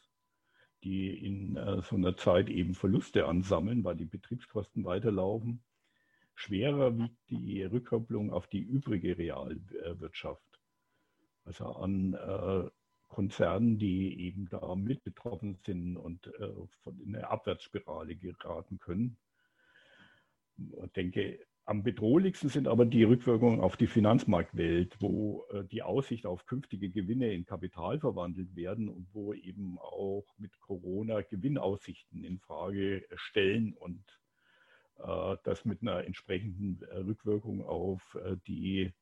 die 0.85 1.25
in 1.25 1.57
äh, 1.57 1.81
so 1.81 1.95
einer 1.95 2.15
Zeit 2.15 2.47
eben 2.47 2.75
Verluste 2.75 3.25
ansammeln, 3.25 3.83
weil 3.83 3.95
die 3.95 4.05
Betriebskosten 4.05 4.85
weiterlaufen. 4.85 5.63
Schwerer 6.35 6.97
wiegt 6.97 7.29
die 7.29 7.63
Rückkopplung 7.63 8.31
auf 8.31 8.47
die 8.47 8.59
übrige 8.59 9.17
Realwirtschaft, 9.17 10.61
also 11.43 11.65
an 11.65 12.13
äh, 12.13 12.69
Konzernen, 13.07 13.79
die 13.79 14.19
eben 14.27 14.47
da 14.49 14.75
mit 14.75 15.03
betroffen 15.03 15.57
sind 15.65 15.97
und 15.97 16.27
äh, 16.39 16.51
von 16.83 16.99
in 16.99 17.15
eine 17.15 17.29
Abwärtsspirale 17.29 18.15
geraten 18.15 18.77
können. 18.77 19.17
Ich 20.57 20.91
denke, 20.91 21.39
am 21.65 21.81
bedrohlichsten 21.81 22.49
sind 22.49 22.67
aber 22.67 22.85
die 22.85 23.03
Rückwirkungen 23.03 23.59
auf 23.59 23.75
die 23.75 23.87
Finanzmarktwelt, 23.87 25.01
wo 25.01 25.45
äh, 25.51 25.63
die 25.63 25.81
Aussicht 25.81 26.27
auf 26.27 26.45
künftige 26.45 26.91
Gewinne 26.91 27.33
in 27.33 27.45
Kapital 27.45 27.99
verwandelt 27.99 28.55
werden 28.55 28.87
und 28.87 29.07
wo 29.13 29.33
eben 29.33 29.79
auch 29.79 30.25
mit 30.37 30.59
Corona 30.61 31.21
Gewinnaussichten 31.21 32.23
in 32.23 32.39
Frage 32.39 33.07
stellen 33.15 33.73
und 33.73 34.03
äh, 34.99 35.37
das 35.43 35.65
mit 35.65 35.81
einer 35.81 36.05
entsprechenden 36.05 36.83
äh, 36.87 36.97
Rückwirkung 36.97 37.65
auf 37.65 38.17
die 38.47 38.93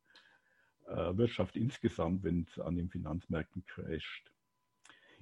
Wirtschaft 0.85 1.55
insgesamt, 1.55 2.23
wenn 2.23 2.45
es 2.49 2.59
an 2.59 2.75
den 2.75 2.89
Finanzmärkten 2.89 3.65
crasht. 3.65 4.33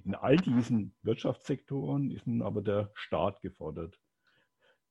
In 0.04 0.16
all 0.16 0.36
diesen 0.36 0.92
Wirtschaftssektoren 1.02 2.10
ist 2.10 2.26
nun 2.26 2.42
aber 2.42 2.62
der 2.62 2.90
Staat 2.94 3.40
gefordert. 3.42 4.00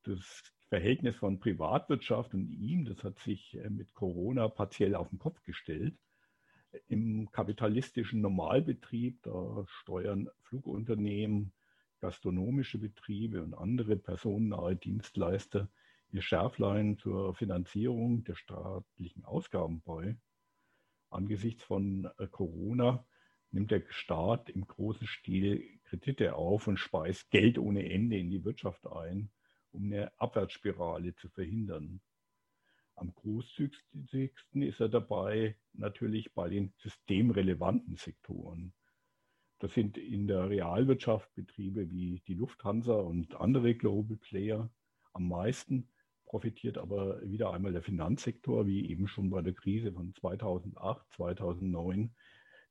Das 0.04 0.54
Verhältnis 0.72 1.18
von 1.18 1.38
Privatwirtschaft 1.38 2.34
und 2.34 2.50
ihm, 2.50 2.86
das 2.86 3.04
hat 3.04 3.20
sich 3.20 3.58
äh, 3.58 3.70
mit 3.70 3.94
Corona 3.94 4.48
partiell 4.48 4.96
auf 4.96 5.10
den 5.10 5.20
Kopf 5.20 5.44
gestellt. 5.44 5.94
Im 6.88 7.30
kapitalistischen 7.30 8.22
Normalbetrieb, 8.22 9.22
da 9.24 9.66
steuern 9.68 10.30
Flugunternehmen, 10.44 11.52
gastronomische 12.00 12.78
Betriebe 12.78 13.44
und 13.44 13.54
andere 13.54 13.98
personennahe 13.98 14.78
Dienstleister 14.78 15.68
ihr 16.14 16.22
Schärflein 16.22 16.98
zur 16.98 17.36
Finanzierung 17.36 18.24
der 18.24 18.36
staatlichen 18.36 19.26
Ausgaben 19.26 19.82
bei 19.82 20.16
angesichts 21.10 21.66
von 21.66 22.10
äh, 22.18 22.28
Corona 22.28 23.06
nimmt 23.52 23.72
der 23.72 23.84
Staat 23.90 24.50
im 24.50 24.66
großen 24.66 25.06
Stil 25.06 25.82
Kredite 25.84 26.36
auf 26.36 26.68
und 26.68 26.78
speist 26.78 27.30
Geld 27.30 27.58
ohne 27.58 27.90
Ende 27.90 28.18
in 28.18 28.30
die 28.30 28.46
Wirtschaft 28.46 28.88
ein, 28.88 29.30
um 29.72 29.86
eine 29.86 30.12
Abwärtsspirale 30.20 31.16
zu 31.16 31.30
verhindern. 31.30 32.02
Am 32.96 33.14
großzügigsten 33.14 34.62
ist 34.62 34.80
er 34.80 34.90
dabei 34.90 35.56
natürlich 35.74 36.34
bei 36.34 36.50
den 36.50 36.74
systemrelevanten 36.78 37.96
Sektoren. 37.96 38.74
Das 39.60 39.74
sind 39.74 39.98
in 39.98 40.28
der 40.28 40.50
Realwirtschaft 40.50 41.34
Betriebe 41.36 41.90
wie 41.90 42.22
die 42.28 42.34
Lufthansa 42.34 42.96
und 42.96 43.36
andere 43.36 43.76
Global 43.76 44.18
Player 44.18 44.70
am 45.14 45.28
meisten 45.28 45.88
profitiert 46.32 46.78
aber 46.78 47.22
wieder 47.30 47.52
einmal 47.52 47.74
der 47.74 47.82
Finanzsektor, 47.82 48.66
wie 48.66 48.90
eben 48.90 49.10
schon 49.10 49.30
bei 49.30 49.42
der 49.42 49.54
Krise 49.54 49.92
von 49.92 50.16
2008, 50.16 51.06
2009. 51.18 52.16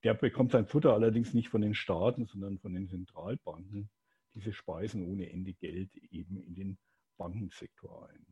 Der 0.03 0.15
bekommt 0.15 0.51
sein 0.51 0.65
Futter 0.65 0.93
allerdings 0.93 1.35
nicht 1.35 1.49
von 1.49 1.61
den 1.61 1.75
Staaten, 1.75 2.25
sondern 2.25 2.57
von 2.57 2.73
den 2.73 2.87
Zentralbanken. 2.87 3.91
Diese 4.33 4.51
speisen 4.51 5.05
ohne 5.05 5.29
Ende 5.29 5.53
Geld 5.53 5.95
eben 6.09 6.41
in 6.41 6.55
den 6.55 6.77
Bankensektor 7.21 8.09
ein. 8.09 8.25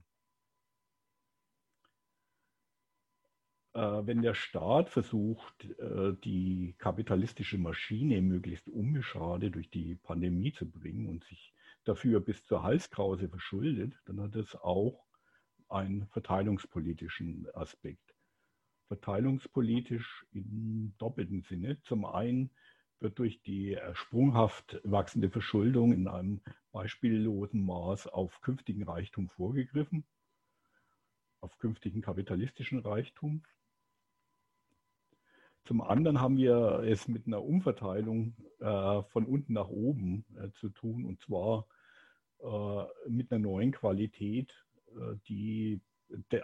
Äh, 3.74 4.08
wenn 4.08 4.24
der 4.24 4.34
Staat 4.34 4.90
versucht, 4.90 5.64
äh, 5.80 6.14
die 6.24 6.74
kapitalistische 6.80 7.60
Maschine 7.60 8.20
möglichst 8.22 8.68
unbeschadet 8.68 9.54
durch 9.54 9.70
die 9.70 9.96
Pandemie 9.96 10.52
zu 10.54 10.68
bringen 10.68 11.08
und 11.08 11.24
sich 11.26 11.54
dafür 11.84 12.20
bis 12.20 12.44
zur 12.46 12.64
Halskrause 12.64 13.30
verschuldet, 13.30 13.94
dann 14.06 14.20
hat 14.22 14.34
das 14.34 14.56
auch 14.56 15.06
einen 15.68 16.08
verteilungspolitischen 16.08 17.48
Aspekt. 17.54 18.16
Verteilungspolitisch 18.88 20.26
im 20.32 20.96
doppelten 20.98 21.44
Sinne. 21.44 21.80
Zum 21.84 22.06
einen 22.06 22.50
wird 23.00 23.20
durch 23.20 23.42
die 23.42 23.78
sprunghaft 23.94 24.80
wachsende 24.84 25.30
Verschuldung 25.30 25.94
in 25.94 26.08
einem 26.08 26.42
beispiellosen 26.72 27.66
Maß 27.66 28.08
auf 28.08 28.42
künftigen 28.42 28.84
Reichtum 28.84 29.30
vorgegriffen, 29.30 30.06
auf 31.40 31.58
künftigen 31.58 32.02
kapitalistischen 32.02 32.80
Reichtum. 32.80 33.44
Zum 35.66 35.82
anderen 35.82 36.20
haben 36.20 36.38
wir 36.38 36.84
es 36.86 37.08
mit 37.08 37.28
einer 37.28 37.44
Umverteilung 37.44 38.36
äh, 38.60 39.04
von 39.04 39.26
unten 39.26 39.54
nach 39.54 39.68
oben 39.68 40.26
äh, 40.38 40.50
zu 40.52 40.70
tun, 40.70 41.06
und 41.06 41.22
zwar 41.22 41.68
äh, 42.40 43.10
mit 43.10 43.32
einer 43.32 43.40
neuen 43.40 43.72
Qualität 43.72 44.54
äh, 44.96 45.16
die 45.28 45.82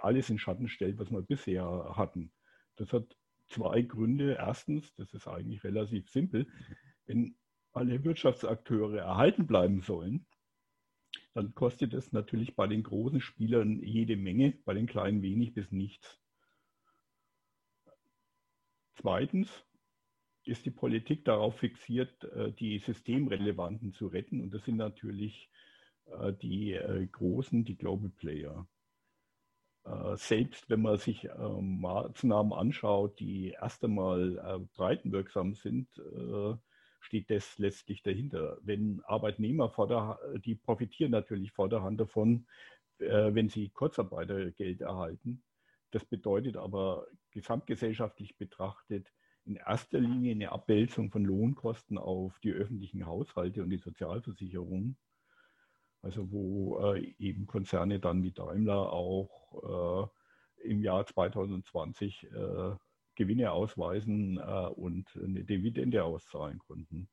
alles 0.02 0.30
in 0.30 0.38
Schatten 0.38 0.68
stellt, 0.68 1.00
was 1.00 1.10
wir 1.10 1.22
bisher 1.22 1.94
hatten. 1.96 2.32
Das 2.76 2.94
hat 2.94 3.18
zwei 3.48 3.82
Gründe. 3.82 4.36
Erstens, 4.40 4.94
das 4.96 5.14
ist 5.14 5.28
eigentlich 5.28 5.64
relativ 5.64 6.10
simpel, 6.10 6.48
wenn 7.06 7.36
alle 7.72 8.04
Wirtschaftsakteure 8.04 9.00
erhalten 9.00 9.48
bleiben 9.48 9.82
sollen, 9.82 10.26
dann 11.34 11.54
kostet 11.54 11.94
es 11.94 12.14
natürlich 12.14 12.56
bei 12.56 12.68
den 12.68 12.84
großen 12.84 13.20
Spielern 13.20 13.82
jede 13.84 14.16
Menge, 14.16 14.54
bei 14.64 14.74
den 14.74 14.88
kleinen 14.88 15.22
wenig 15.22 15.54
bis 15.54 15.72
nichts. 15.72 16.20
Zweitens 18.96 19.50
ist 20.46 20.66
die 20.66 20.72
Politik 20.72 21.26
darauf 21.26 21.58
fixiert, 21.58 22.24
äh, 22.24 22.54
die 22.54 22.80
Systemrelevanten 22.80 23.94
zu 23.94 24.08
retten. 24.08 24.42
Und 24.42 24.54
das 24.54 24.64
sind 24.64 24.78
natürlich 24.78 25.50
äh, 26.06 26.34
die 26.34 26.74
äh, 26.74 27.06
großen, 27.08 27.66
die 27.66 27.76
Global 27.76 28.10
Player. 28.10 28.68
Selbst 30.16 30.70
wenn 30.70 30.82
man 30.82 30.98
sich 30.98 31.30
Maßnahmen 31.38 32.54
anschaut, 32.54 33.20
die 33.20 33.50
erst 33.52 33.84
einmal 33.84 34.68
breitenwirksam 34.76 35.54
sind, 35.54 35.88
steht 37.02 37.30
das 37.30 37.60
letztlich 37.60 38.02
dahinter. 38.02 38.58
Wenn 38.62 39.02
Arbeitnehmer 39.06 39.70
vor 39.70 39.88
der, 39.88 40.20
die 40.44 40.56
profitieren 40.56 41.12
natürlich 41.12 41.52
vorderhand 41.52 42.00
davon, 42.00 42.48
wenn 42.98 43.50
sie 43.50 43.70
Kurzarbeitergeld 43.70 44.82
erhalten. 44.82 45.44
Das 45.92 46.04
bedeutet 46.04 46.58
aber 46.58 47.06
gesamtgesellschaftlich 47.32 48.38
betrachtet 48.38 49.12
in 49.46 49.58
erster 49.58 50.00
Linie 50.00 50.32
eine 50.32 50.52
Abwälzung 50.52 51.12
von 51.12 51.24
Lohnkosten 51.24 51.98
auf 51.98 52.40
die 52.40 52.52
öffentlichen 52.52 53.06
Haushalte 53.06 53.62
und 53.62 53.70
die 53.70 53.78
Sozialversicherung. 53.78 54.98
Also 56.02 56.32
wo 56.32 56.94
äh, 56.94 57.14
eben 57.18 57.46
Konzerne 57.48 58.00
dann 58.00 58.24
wie 58.24 58.32
Daimler 58.32 58.92
auch 58.92 59.45
äh, 59.64 60.08
im 60.66 60.82
Jahr 60.82 61.06
2020 61.06 62.24
äh, 62.24 62.76
Gewinne 63.16 63.52
ausweisen 63.52 64.38
äh, 64.38 64.68
und 64.68 65.08
eine 65.16 65.44
Dividende 65.44 66.04
auszahlen 66.04 66.60
konnten. 66.60 67.10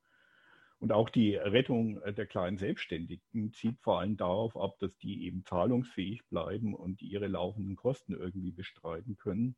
Und 0.79 0.91
auch 0.91 1.09
die 1.09 1.35
Rettung 1.35 2.01
der 2.01 2.25
kleinen 2.25 2.57
Selbstständigen 2.57 3.53
zieht 3.53 3.79
vor 3.79 4.01
allem 4.01 4.17
darauf 4.17 4.57
ab, 4.57 4.77
dass 4.79 4.97
die 4.97 5.25
eben 5.25 5.45
zahlungsfähig 5.45 6.27
bleiben 6.27 6.73
und 6.75 7.01
ihre 7.01 7.27
laufenden 7.27 7.77
Kosten 7.77 8.11
irgendwie 8.11 8.51
bestreiten 8.51 9.15
können. 9.15 9.55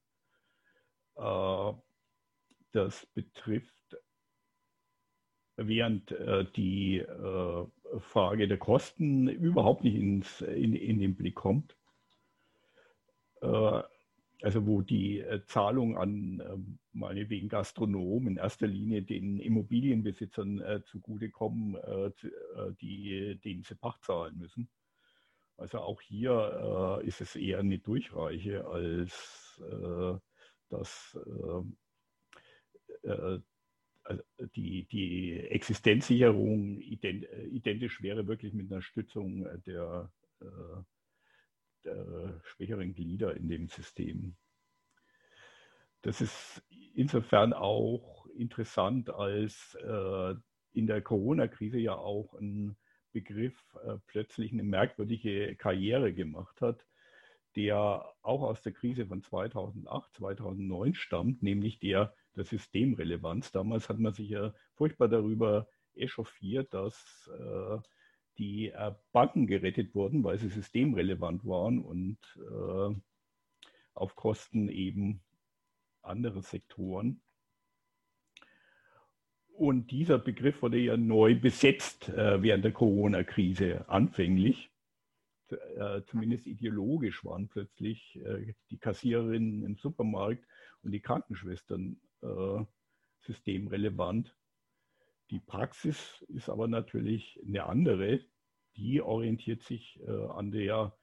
Das 1.16 3.08
betrifft, 3.16 3.98
während 5.56 6.12
äh, 6.12 6.46
die 6.56 7.04
Frage 8.02 8.48
der 8.48 8.60
Kosten 8.60 9.28
überhaupt 9.28 9.84
nicht 9.84 9.96
ins, 9.96 10.42
in, 10.42 10.76
in 10.76 11.00
den 11.00 11.16
Blick 11.16 11.36
kommt 11.36 11.76
also 14.42 14.66
wo 14.68 14.82
die 14.82 15.22
äh, 15.22 15.44
Zahlung 15.46 15.98
an 15.98 16.42
ähm, 16.46 16.80
meinetwegen 16.94 17.50
Gastronomen 17.50 18.34
in 18.34 18.38
erster 18.38 18.68
Linie 18.68 19.02
den 19.02 19.40
Immobilienbesitzern 19.40 20.60
äh, 20.62 20.84
zugutekommen, 20.84 21.76
äh, 21.76 22.08
äh, 22.08 22.74
die, 22.82 23.40
denen 23.44 23.64
sie 23.64 23.76
Pacht 23.76 24.04
zahlen 24.04 24.38
müssen. 24.38 24.70
Also 25.58 25.80
auch 25.80 26.02
hier 26.02 27.00
äh, 27.02 27.08
ist 27.08 27.22
es 27.22 27.36
eher 27.36 27.60
eine 27.60 27.80
Durchreiche 27.80 28.68
als 28.68 29.62
äh, 29.72 30.18
dass 30.70 31.18
also 34.04 34.24
die, 34.56 34.86
die 34.86 35.40
Existenzsicherung 35.40 36.80
ident, 36.80 37.28
identisch 37.52 38.02
wäre 38.02 38.28
wirklich 38.28 38.54
mit 38.54 38.72
einer 38.72 38.82
Stützung 38.82 39.48
der 39.66 40.12
äh, 41.86 42.40
schwächeren 42.44 42.94
Glieder 42.94 43.36
in 43.36 43.48
dem 43.48 43.68
System. 43.68 44.36
Das 46.02 46.22
ist 46.22 46.64
insofern 46.94 47.54
auch 47.54 48.28
interessant, 48.36 49.10
als 49.10 49.76
äh, 49.82 50.36
in 50.74 50.88
der 50.88 51.02
Corona-Krise 51.02 51.80
ja 51.80 51.96
auch 51.96 52.34
ein 52.34 52.76
Begriff 53.12 53.56
äh, 53.86 53.98
plötzlich 54.08 54.52
eine 54.52 54.64
merkwürdige 54.64 55.56
Karriere 55.56 56.14
gemacht 56.14 56.62
hat, 56.62 56.86
der 57.56 58.06
auch 58.22 58.42
aus 58.42 58.62
der 58.62 58.74
Krise 58.74 59.08
von 59.08 59.22
2008, 59.22 60.14
2009 60.16 60.94
stammt, 60.94 61.42
nämlich 61.42 61.80
der 61.80 62.14
der 62.36 62.46
Systemrelevanz. 62.46 63.52
Damals 63.52 63.90
hat 63.90 64.00
man 64.00 64.14
sich 64.14 64.30
ja 64.30 64.54
furchtbar 64.74 65.08
darüber 65.08 65.68
echauffiert, 65.96 66.74
dass 66.74 67.30
äh, 67.34 67.78
die 68.38 68.70
äh, 68.70 68.94
Banken 69.12 69.48
gerettet 69.48 69.96
wurden, 69.96 70.24
weil 70.24 70.38
sie 70.38 70.50
systemrelevant 70.50 71.46
waren 71.46 71.80
und 71.80 72.18
äh, 72.38 72.96
auf 73.94 74.16
Kosten 74.16 74.70
eben 74.70 75.22
anderer 76.02 76.42
Sektoren. 76.42 77.22
Und 79.48 79.92
dieser 79.92 80.20
Begriff 80.20 80.62
wurde 80.62 80.80
ja 80.80 80.98
neu 80.98 81.36
besetzt 81.36 82.10
äh, 82.10 82.44
während 82.44 82.66
der 82.66 82.74
Corona-Krise 82.74 83.88
anfänglich. 83.88 84.70
Äh, 85.50 86.02
zumindest 86.08 86.46
ideologisch 86.46 87.24
waren 87.24 87.48
plötzlich 87.48 88.20
äh, 88.26 88.54
die 88.70 88.78
Kassiererinnen 88.78 89.64
im 89.64 89.78
Supermarkt 89.78 90.44
und 90.82 90.92
die 90.92 91.00
Krankenschwestern 91.00 92.02
äh, 92.22 92.66
systemrelevant. 93.22 94.36
Die 95.32 95.40
Praxis 95.40 96.24
ist 96.28 96.50
aber 96.50 96.68
natürlich 96.68 97.40
eine 97.46 97.66
andere. 97.66 98.20
Die 98.76 99.02
orientiert 99.02 99.64
sich 99.64 100.00
äh, 100.06 100.12
an 100.12 100.52
der 100.52 100.96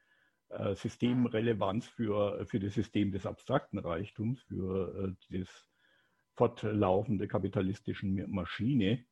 äh, 0.48 0.74
Systemrelevanz 0.74 1.88
für, 1.88 2.46
für 2.46 2.60
das 2.60 2.74
System 2.74 3.10
des 3.10 3.26
abstrakten 3.26 3.78
Reichtums, 3.78 4.42
für 4.42 5.16
äh, 5.30 5.40
das 5.40 5.70
fortlaufende 6.34 7.26
kapitalistischen 7.26 8.30
Maschine. 8.30 9.04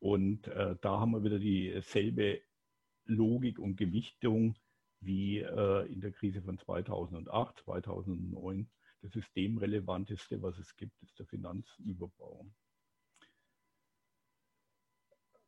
Und 0.00 0.48
äh, 0.48 0.76
da 0.80 1.00
haben 1.00 1.12
wir 1.12 1.24
wieder 1.24 1.38
dieselbe 1.38 2.42
Logik 3.06 3.58
und 3.58 3.76
Gewichtung 3.76 4.56
wie 5.00 5.38
äh, 5.38 5.92
in 5.92 6.00
der 6.00 6.12
Krise 6.12 6.42
von 6.42 6.58
2008, 6.58 7.58
2009. 7.58 8.68
Das 9.00 9.12
Systemrelevanteste, 9.12 10.42
was 10.42 10.58
es 10.58 10.76
gibt, 10.76 11.00
ist 11.02 11.18
der 11.18 11.26
Finanzüberbau 11.26 12.46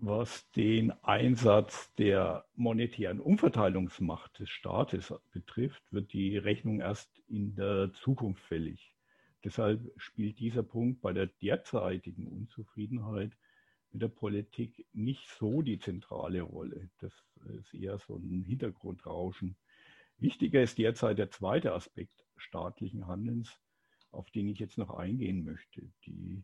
was 0.06 0.50
den 0.52 0.92
Einsatz 1.02 1.92
der 1.94 2.44
monetären 2.54 3.20
Umverteilungsmacht 3.20 4.38
des 4.38 4.50
Staates 4.50 5.14
betrifft, 5.32 5.82
wird 5.90 6.12
die 6.12 6.36
Rechnung 6.36 6.80
erst 6.80 7.10
in 7.28 7.54
der 7.54 7.92
Zukunft 7.92 8.42
fällig. 8.44 8.94
Deshalb 9.44 9.80
spielt 9.96 10.38
dieser 10.38 10.62
Punkt 10.62 11.00
bei 11.00 11.12
der 11.12 11.26
derzeitigen 11.26 12.26
Unzufriedenheit 12.26 13.32
mit 13.92 14.02
der 14.02 14.08
Politik 14.08 14.86
nicht 14.92 15.28
so 15.28 15.62
die 15.62 15.78
zentrale 15.78 16.42
Rolle. 16.42 16.90
Das 17.00 17.12
ist 17.60 17.74
eher 17.74 17.98
so 17.98 18.16
ein 18.16 18.42
Hintergrundrauschen. 18.42 19.56
Wichtiger 20.18 20.62
ist 20.62 20.78
derzeit 20.78 21.18
der 21.18 21.30
zweite 21.30 21.72
Aspekt 21.72 22.24
staatlichen 22.36 23.06
Handelns, 23.06 23.58
auf 24.10 24.30
den 24.30 24.48
ich 24.48 24.58
jetzt 24.58 24.78
noch 24.78 24.90
eingehen 24.90 25.44
möchte, 25.44 25.82
die 26.06 26.42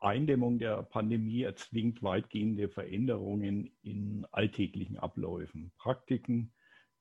Eindämmung 0.00 0.58
der 0.58 0.82
Pandemie 0.82 1.42
erzwingt 1.42 2.02
weitgehende 2.02 2.68
Veränderungen 2.68 3.70
in 3.82 4.26
alltäglichen 4.30 4.96
Abläufen. 4.96 5.72
Praktiken, 5.76 6.52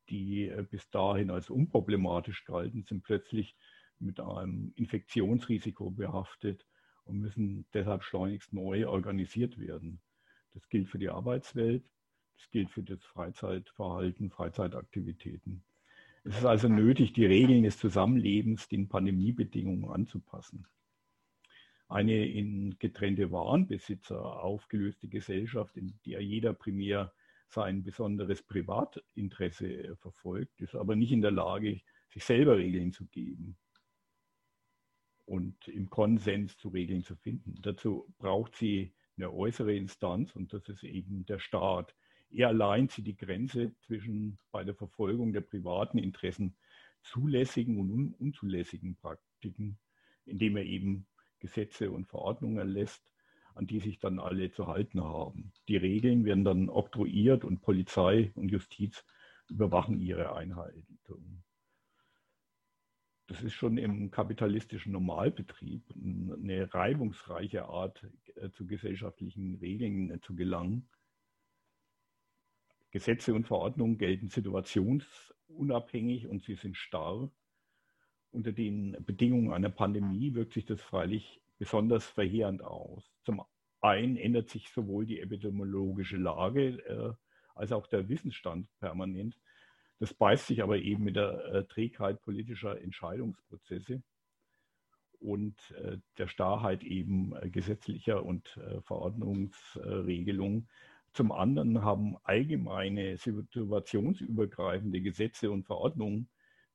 die 0.10 0.48
äh, 0.48 0.66
bis 0.70 0.90
dahin 0.90 1.30
als 1.30 1.50
unproblematisch 1.50 2.46
galten, 2.46 2.84
sind 2.84 3.04
plötzlich 3.04 3.56
mit 4.00 4.20
einem 4.20 4.74
Infektionsrisiko 4.76 5.92
behaftet 5.92 6.66
und 7.04 7.20
müssen 7.20 7.66
deshalb 7.74 8.04
schleunigst 8.04 8.54
neu 8.54 8.88
organisiert 8.88 9.60
werden. 9.60 10.00
Das 10.54 10.68
gilt 10.70 10.90
für 10.90 11.00
die 11.00 11.10
Arbeitswelt, 11.10 11.84
das 12.36 12.50
gilt 12.52 12.70
für 12.72 12.84
das 12.84 13.04
Freizeitverhalten, 13.06 14.32
Freizeitaktivitäten. 14.32 15.64
Es 16.24 16.38
ist 16.38 16.46
also 16.46 16.68
nötig, 16.68 17.14
die 17.14 17.26
Regeln 17.26 17.64
des 17.64 17.78
Zusammenlebens 17.78 18.68
den 18.68 18.90
Pandemiebedingungen 18.90 19.90
anzupassen 19.90 20.68
eine 21.88 22.26
in 22.28 22.78
getrennte 22.80 23.32
Warenbesitzer 23.32 24.44
aufgelöste 24.44 25.08
Gesellschaft, 25.08 25.78
in 25.78 26.00
der 26.06 26.22
jeder 26.22 26.54
primär 26.54 27.14
sein 27.48 27.84
besonderes 27.84 28.44
Privatinteresse 28.44 29.96
verfolgt, 29.98 30.60
ist 30.60 30.76
aber 30.76 30.96
nicht 30.96 31.12
in 31.12 31.22
der 31.22 31.32
Lage, 31.32 31.82
sich 32.10 32.24
selber 32.24 32.58
Regeln 32.58 32.92
zu 32.92 33.06
geben 33.06 33.58
und 35.26 35.68
im 35.68 35.90
Konsens 35.90 36.58
zu 36.58 36.70
Regeln 36.70 37.04
zu 37.04 37.16
finden. 37.16 37.56
Dazu 37.62 38.14
braucht 38.18 38.56
sie 38.56 38.94
eine 39.18 39.32
äußere 39.32 39.76
Instanz 39.76 40.36
und 40.36 40.54
das 40.54 40.68
ist 40.70 40.84
eben 40.84 41.26
der 41.26 41.40
Staat. 41.40 41.96
Er 42.30 42.50
allein 42.50 42.90
zieht 42.90 43.08
die 43.08 43.16
Grenze 43.16 43.74
zwischen 43.86 44.38
bei 44.52 44.64
der 44.64 44.76
Verfolgung 44.76 45.32
der 45.32 45.42
privaten 45.42 45.98
Interessen 45.98 46.56
zulässigen 47.02 47.80
und 47.80 48.14
unzulässigen 48.16 48.98
Praktiken, 48.98 49.78
indem 50.26 50.58
er 50.58 50.64
eben 50.64 51.08
Gesetze 51.40 51.92
und 51.92 52.08
Verordnungen 52.08 52.58
erlässt, 52.58 53.14
an 53.56 53.68
die 53.68 53.80
sich 53.80 54.00
dann 54.00 54.20
alle 54.20 54.52
zu 54.52 54.68
halten 54.68 55.04
haben. 55.04 55.52
Die 55.68 55.78
Regeln 55.78 56.26
werden 56.26 56.44
dann 56.44 56.70
oktroyiert 56.70 57.44
und 57.44 57.62
Polizei 57.62 58.32
und 58.36 58.50
Justiz 58.50 59.04
überwachen 59.50 60.00
ihre 60.00 60.36
Einhaltung. 60.36 61.44
Das 63.28 63.42
ist 63.42 63.54
schon 63.54 63.78
im 63.78 64.10
kapitalistischen 64.10 64.94
Normalbetrieb 64.94 65.84
eine 65.92 66.74
reibungsreiche 66.74 67.66
Art, 67.66 68.08
äh, 68.36 68.52
zu 68.52 68.66
gesellschaftlichen 68.66 69.56
Regeln 69.56 70.12
äh, 70.12 70.22
zu 70.22 70.34
gelangen. 70.34 70.88
Gesetze 72.92 73.34
und 73.34 73.46
Verordnungen 73.46 73.98
gelten 73.98 74.30
situationsunabhängig 74.30 76.28
und 76.28 76.44
sie 76.46 76.56
sind 76.56 76.78
starr. 76.78 77.30
Unter 78.32 78.52
den 78.52 78.98
Bedingungen 79.06 79.54
einer 79.54 79.70
Pandemie 79.70 80.34
wirkt 80.34 80.54
sich 80.54 80.66
das 80.66 80.82
freilich 80.82 81.42
besonders 81.58 82.06
verheerend 82.06 82.64
aus. 82.64 83.12
Zum 83.24 83.42
einen 83.82 84.18
ändert 84.18 84.50
sich 84.50 84.70
sowohl 84.70 85.06
die 85.06 85.20
epidemiologische 85.20 86.18
Lage 86.18 86.78
äh, 86.86 87.14
als 87.56 87.72
auch 87.72 87.88
der 87.88 88.10
Wissensstand 88.10 88.68
permanent. 88.80 89.38
Das 90.00 90.14
beißt 90.14 90.48
sich 90.48 90.62
aber 90.62 90.78
eben 90.78 91.04
mit 91.04 91.16
der 91.16 91.46
äh, 91.46 91.64
Trägheit 91.66 92.22
politischer 92.22 92.80
Entscheidungsprozesse 92.80 94.04
und 95.20 95.56
äh, 95.72 95.98
der 96.18 96.28
Starrheit 96.28 96.84
eben 96.84 97.36
äh, 97.36 97.50
gesetzlicher 97.50 98.24
und 98.24 98.58
äh, 98.58 98.82
Verordnungsregelungen. 98.82 100.70
Zum 101.14 101.32
anderen 101.32 101.82
haben 101.82 102.18
allgemeine 102.24 103.18
situationsübergreifende 103.18 105.02
Gesetze 105.02 105.50
und 105.50 105.66
Verordnungen 105.66 106.30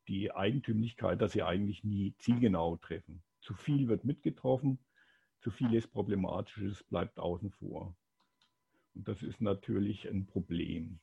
die 0.08 0.32
Eigentümlichkeit, 0.32 1.20
dass 1.20 1.32
sie 1.32 1.42
eigentlich 1.42 1.84
nie 1.84 2.14
zielgenau 2.18 2.76
treffen. 2.76 3.22
Zu 3.40 3.54
viel 3.54 3.88
wird 3.88 4.04
mitgetroffen, 4.04 4.78
zu 5.40 5.50
vieles 5.50 5.86
Problematisches 5.86 6.84
bleibt 6.84 7.18
außen 7.18 7.50
vor. 7.52 7.96
Und 8.94 9.08
das 9.08 9.22
ist 9.22 9.40
natürlich 9.40 10.08
ein 10.08 10.26
Problem. 10.26 11.00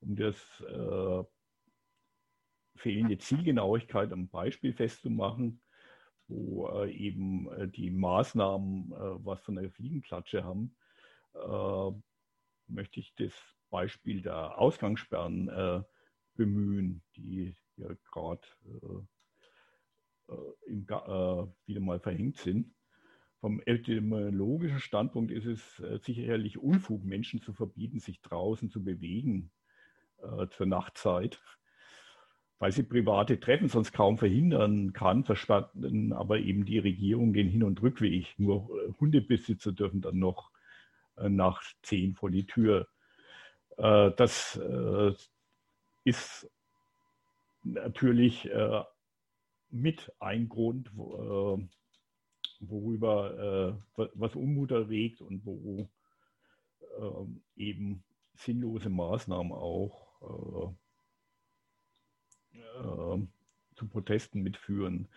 Um 0.00 0.16
das 0.16 0.36
äh, 0.60 1.24
fehlende 2.76 3.18
Zielgenauigkeit 3.18 4.12
am 4.12 4.28
Beispiel 4.28 4.72
festzumachen, 4.72 5.60
wo 6.28 6.68
äh, 6.68 6.92
eben 6.92 7.50
äh, 7.52 7.68
die 7.68 7.90
Maßnahmen 7.90 8.92
äh, 8.92 9.24
was 9.24 9.40
von 9.42 9.56
der 9.56 9.70
Fliegenklatsche 9.70 10.44
haben, 10.44 10.76
äh, 11.34 11.90
möchte 12.68 13.00
ich 13.00 13.14
das 13.16 13.32
Beispiel 13.70 14.22
der 14.22 14.58
Ausgangssperren 14.58 15.48
äh, 15.48 15.82
bemühen, 16.34 17.02
die 17.16 17.54
ja 17.78 17.88
gerade 18.12 18.46
wieder 21.66 21.80
mal 21.80 22.00
verhängt 22.00 22.36
sind. 22.36 22.74
Vom 23.40 23.60
etymologischen 23.66 24.80
Standpunkt 24.80 25.30
ist 25.30 25.46
es 25.46 25.80
äh, 25.80 25.98
sicherlich 25.98 26.58
Unfug, 26.58 27.04
Menschen 27.04 27.40
zu 27.40 27.52
verbieten, 27.52 28.00
sich 28.00 28.20
draußen 28.20 28.68
zu 28.68 28.82
bewegen 28.82 29.52
äh, 30.20 30.48
zur 30.48 30.66
Nachtzeit, 30.66 31.40
weil 32.58 32.72
sie 32.72 32.82
private 32.82 33.38
Treffen 33.38 33.68
sonst 33.68 33.92
kaum 33.92 34.18
verhindern 34.18 34.92
kann, 34.92 35.22
versperren 35.22 36.12
aber 36.12 36.40
eben 36.40 36.64
die 36.64 36.80
Regierung 36.80 37.32
den 37.32 37.48
Hin- 37.48 37.62
und 37.62 37.80
Rückweg. 37.80 38.34
Nur 38.38 38.68
äh, 38.70 38.92
Hundebesitzer 38.98 39.70
dürfen 39.70 40.00
dann 40.00 40.18
noch 40.18 40.50
äh, 41.16 41.28
nach 41.28 41.62
zehn 41.82 42.16
vor 42.16 42.30
die 42.30 42.46
Tür. 42.46 42.88
Äh, 43.76 44.10
das 44.16 44.56
äh, 44.56 45.12
ist 46.02 46.50
natürlich 47.62 48.48
mit 49.70 50.12
ein 50.18 50.48
Grund, 50.48 50.90
worüber 52.60 53.76
äh, 53.96 54.06
was 54.14 54.34
Unmut 54.34 54.70
erregt 54.70 55.20
und 55.20 55.44
wo 55.44 55.88
äh, 56.98 57.62
eben 57.62 58.02
sinnlose 58.34 58.88
Maßnahmen 58.88 59.52
auch 59.52 60.74
äh, 62.52 62.58
äh, 62.58 63.26
zu 63.74 63.88
Protesten 63.88 64.42
mitführen. 64.42 65.08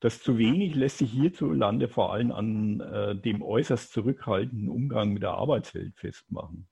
Das 0.00 0.22
zu 0.22 0.36
wenig 0.36 0.74
lässt 0.74 0.98
sich 0.98 1.10
hierzulande 1.10 1.88
vor 1.88 2.12
allem 2.12 2.32
an 2.32 2.80
äh, 2.80 3.16
dem 3.16 3.42
äußerst 3.42 3.92
zurückhaltenden 3.92 4.68
Umgang 4.68 5.12
mit 5.12 5.22
der 5.22 5.32
Arbeitswelt 5.32 5.96
festmachen. 5.96 6.66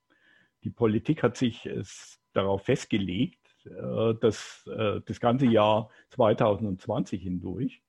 Die 0.64 0.70
Politik 0.70 1.22
hat 1.22 1.36
sich 1.36 1.64
es 1.64 2.20
darauf 2.32 2.64
festgelegt, 2.64 3.39
äh, 3.66 4.14
dass 4.20 4.68
das 5.06 5.20
ganze 5.20 5.46
Jahr 5.46 5.90
2020 6.10 7.22
hindurch 7.22 7.82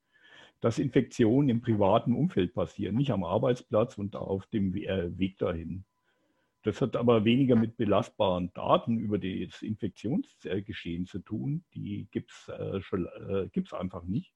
dass 0.62 0.78
Infektionen 0.78 1.50
im 1.50 1.62
privaten 1.62 2.14
Umfeld 2.14 2.54
passieren, 2.54 2.96
nicht 2.96 3.12
am 3.12 3.24
Arbeitsplatz 3.24 3.98
und 3.98 4.16
auf 4.16 4.46
dem 4.48 4.74
äh, 4.76 5.18
Weg 5.18 5.40
dahin. 5.40 5.84
Das 6.64 6.80
hat 6.80 6.96
aber 6.96 7.26
weniger 7.26 7.56
mit 7.56 7.76
belastbaren 7.76 8.54
Daten 8.54 9.00
über 9.00 9.18
das 9.18 9.64
Infektionsgeschehen 9.64 11.08
zu 11.08 11.18
tun. 11.20 11.66
Die 11.74 12.08
gibt 12.12 12.32
es 12.32 12.50
äh, 12.50 12.78
äh, 12.78 13.76
einfach 13.76 14.04
nicht. 14.04 14.36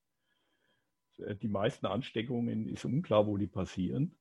Die 1.17 1.47
meisten 1.47 1.85
Ansteckungen 1.85 2.67
ist 2.67 2.83
unklar, 2.83 3.25
wo 3.25 3.37
die 3.37 3.47
passieren, 3.47 4.17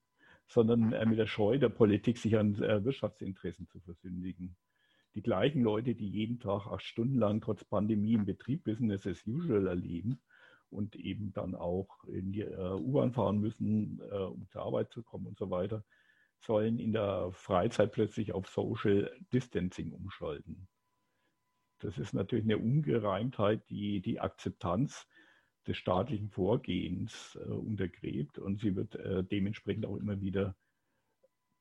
sondern 0.47 0.91
mit 1.09 1.19
der 1.19 1.27
Scheu 1.27 1.59
der 1.59 1.71
Politik, 1.71 2.19
sich 2.19 2.37
an 2.37 2.57
Wirtschaftsinteressen 2.57 3.67
zu 3.67 3.81
versündigen. 3.81 4.55
Die 5.15 5.23
gleichen 5.23 5.63
Leute, 5.63 5.95
die 5.95 6.09
jeden 6.09 6.41
Tag 6.41 6.67
acht 6.67 6.83
Stunden 6.83 7.19
lang 7.19 7.41
trotz 7.41 7.65
Pandemie 7.65 8.15
im 8.15 8.25
Betrieb 8.25 8.65
Business 8.65 9.07
as 9.07 9.25
usual 9.27 9.67
erleben, 9.67 10.21
und 10.75 10.97
eben 10.97 11.33
dann 11.33 11.55
auch 11.55 12.05
in 12.05 12.33
die 12.33 12.43
äh, 12.43 12.75
U-Bahn 12.75 13.13
fahren 13.13 13.39
müssen, 13.39 14.01
äh, 14.11 14.17
um 14.17 14.47
zur 14.49 14.63
Arbeit 14.63 14.93
zu 14.93 15.03
kommen 15.03 15.27
und 15.27 15.39
so 15.39 15.51
weiter, 15.51 15.85
sollen 16.41 16.79
in 16.79 16.93
der 16.93 17.31
Freizeit 17.33 17.93
plötzlich 17.93 18.33
auf 18.33 18.49
Social 18.49 19.11
Distancing 19.33 19.93
umschalten. 19.93 20.69
Das 21.79 21.97
ist 21.99 22.13
natürlich 22.13 22.45
eine 22.45 22.59
Ungereimtheit, 22.59 23.69
die 23.71 24.01
die 24.01 24.21
Akzeptanz 24.21 25.07
des 25.67 25.77
staatlichen 25.77 26.31
Vorgehens 26.31 27.39
äh, 27.41 27.51
untergräbt 27.51 28.39
und 28.39 28.61
sie 28.61 28.77
wird 28.77 28.99
dementsprechend 29.31 29.87
auch 29.87 29.97
immer 29.97 30.21
wieder 30.21 30.57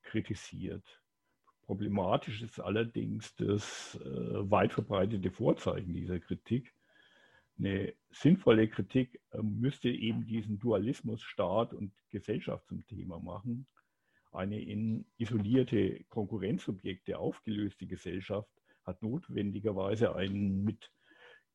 kritisiert. 0.02 1.03
Problematisch 1.66 2.42
ist 2.42 2.60
allerdings 2.60 3.36
das 3.36 4.00
äh, 4.04 4.52
weit 4.52 4.74
verbreitete 4.74 5.32
Vorzeichen 5.32 5.94
dieser 5.94 6.20
Kritik, 6.20 6.74
eine 7.60 7.94
sinnvolle 8.12 8.68
Kritik 8.68 9.22
ähm, 9.32 9.60
müsste 9.60 9.90
eben 9.90 10.26
diesen 10.26 10.60
Dualismus 10.60 11.22
Staat 11.22 11.74
und 11.74 11.94
Gesellschaft 12.10 12.68
zum 12.68 12.86
Thema 12.88 13.20
machen. 13.20 13.68
Eine 14.32 14.60
in 14.60 15.06
isolierte 15.18 16.04
Konkurrenzsubjekte 16.10 17.20
aufgelöste 17.20 17.86
Gesellschaft 17.86 18.50
hat 18.84 19.02
notwendigerweise 19.04 20.16
einen 20.16 20.64
mit 20.64 20.92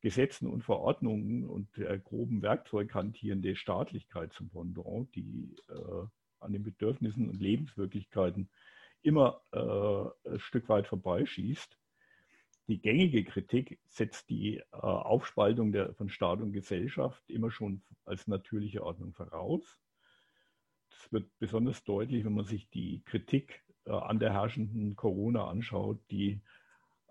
Gesetzen 0.00 0.46
und 0.46 0.62
Verordnungen 0.62 1.44
und 1.44 1.76
der 1.76 1.98
groben 1.98 2.40
Werkzeug 2.40 2.94
hantierende 2.94 3.56
Staatlichkeit 3.56 4.32
zum 4.32 4.48
Pendant, 4.48 5.12
die 5.16 5.56
äh, 5.68 6.06
an 6.38 6.52
den 6.52 6.62
Bedürfnissen 6.62 7.28
und 7.28 7.40
Lebenswirklichkeiten 7.40 8.48
immer 9.08 9.40
äh, 9.52 10.30
ein 10.30 10.38
Stück 10.38 10.68
weit 10.68 10.86
vorbeischießt. 10.86 11.78
Die 12.68 12.80
gängige 12.80 13.24
Kritik 13.24 13.80
setzt 13.86 14.28
die 14.28 14.58
äh, 14.58 14.64
Aufspaltung 14.72 15.72
der, 15.72 15.94
von 15.94 16.10
Staat 16.10 16.40
und 16.40 16.52
Gesellschaft 16.52 17.22
immer 17.30 17.50
schon 17.50 17.82
als 18.04 18.28
natürliche 18.28 18.84
Ordnung 18.84 19.14
voraus. 19.14 19.78
Das 20.90 21.10
wird 21.10 21.30
besonders 21.38 21.82
deutlich, 21.84 22.26
wenn 22.26 22.34
man 22.34 22.44
sich 22.44 22.68
die 22.68 23.02
Kritik 23.06 23.64
äh, 23.86 23.92
an 23.92 24.18
der 24.18 24.34
herrschenden 24.34 24.96
Corona 24.96 25.48
anschaut, 25.48 25.98
die 26.10 26.42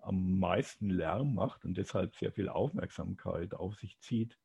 am 0.04 0.38
meisten 0.38 0.92
Lärm 0.92 1.34
macht 1.34 1.66
und 1.66 1.76
deshalb 1.76 2.16
sehr 2.16 2.32
viel 2.32 2.50
Aufmerksamkeit 2.50 3.56
auf 3.56 3.76
sich 3.76 4.00
zieht. 4.00 4.38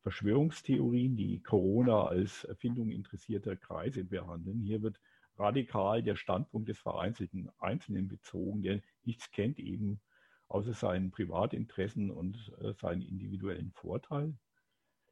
Verschwörungstheorien, 0.00 1.16
die 1.16 1.42
Corona 1.42 2.06
als 2.06 2.44
Erfindung 2.44 2.88
interessierter 2.88 3.56
Kreise 3.56 4.04
behandeln. 4.04 4.62
Hier 4.62 4.80
wird 4.80 4.98
radikal 5.40 6.02
der 6.02 6.16
Standpunkt 6.16 6.68
des 6.68 6.78
vereinzelten 6.78 7.50
Einzelnen 7.58 8.08
bezogen, 8.08 8.62
der 8.62 8.80
nichts 9.04 9.30
kennt, 9.30 9.58
eben 9.58 10.00
außer 10.48 10.74
seinen 10.74 11.10
Privatinteressen 11.10 12.10
und 12.10 12.52
äh, 12.60 12.74
seinen 12.74 13.02
individuellen 13.02 13.72
Vorteil. 13.72 14.34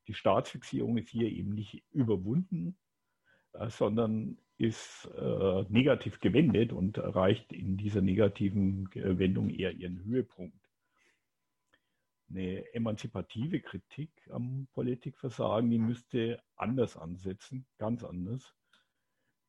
Die 0.09 0.15
Staatsfixierung 0.15 0.99
ist 0.99 1.09
hier 1.09 1.31
eben 1.31 1.55
nicht 1.55 1.85
überwunden, 1.93 2.77
äh, 3.53 3.71
sondern 3.71 4.39
ist 4.59 5.09
äh, 5.17 5.65
negativ 5.69 6.19
gewendet 6.19 6.73
und 6.73 6.99
erreicht 6.99 7.53
in 7.53 7.77
dieser 7.77 8.03
negativen 8.03 8.89
Wendung 8.93 9.51
eher 9.51 9.73
ihren 9.73 10.03
Höhepunkt. 10.03 10.59
Eine 12.29 12.75
emanzipative 12.75 13.61
Kritik 13.61 14.11
am 14.31 14.67
Politikversagen, 14.75 15.71
die 15.71 15.79
müsste 15.79 16.43
anders 16.57 16.97
ansetzen, 16.97 17.67
ganz 17.79 18.03
anders. 18.03 18.58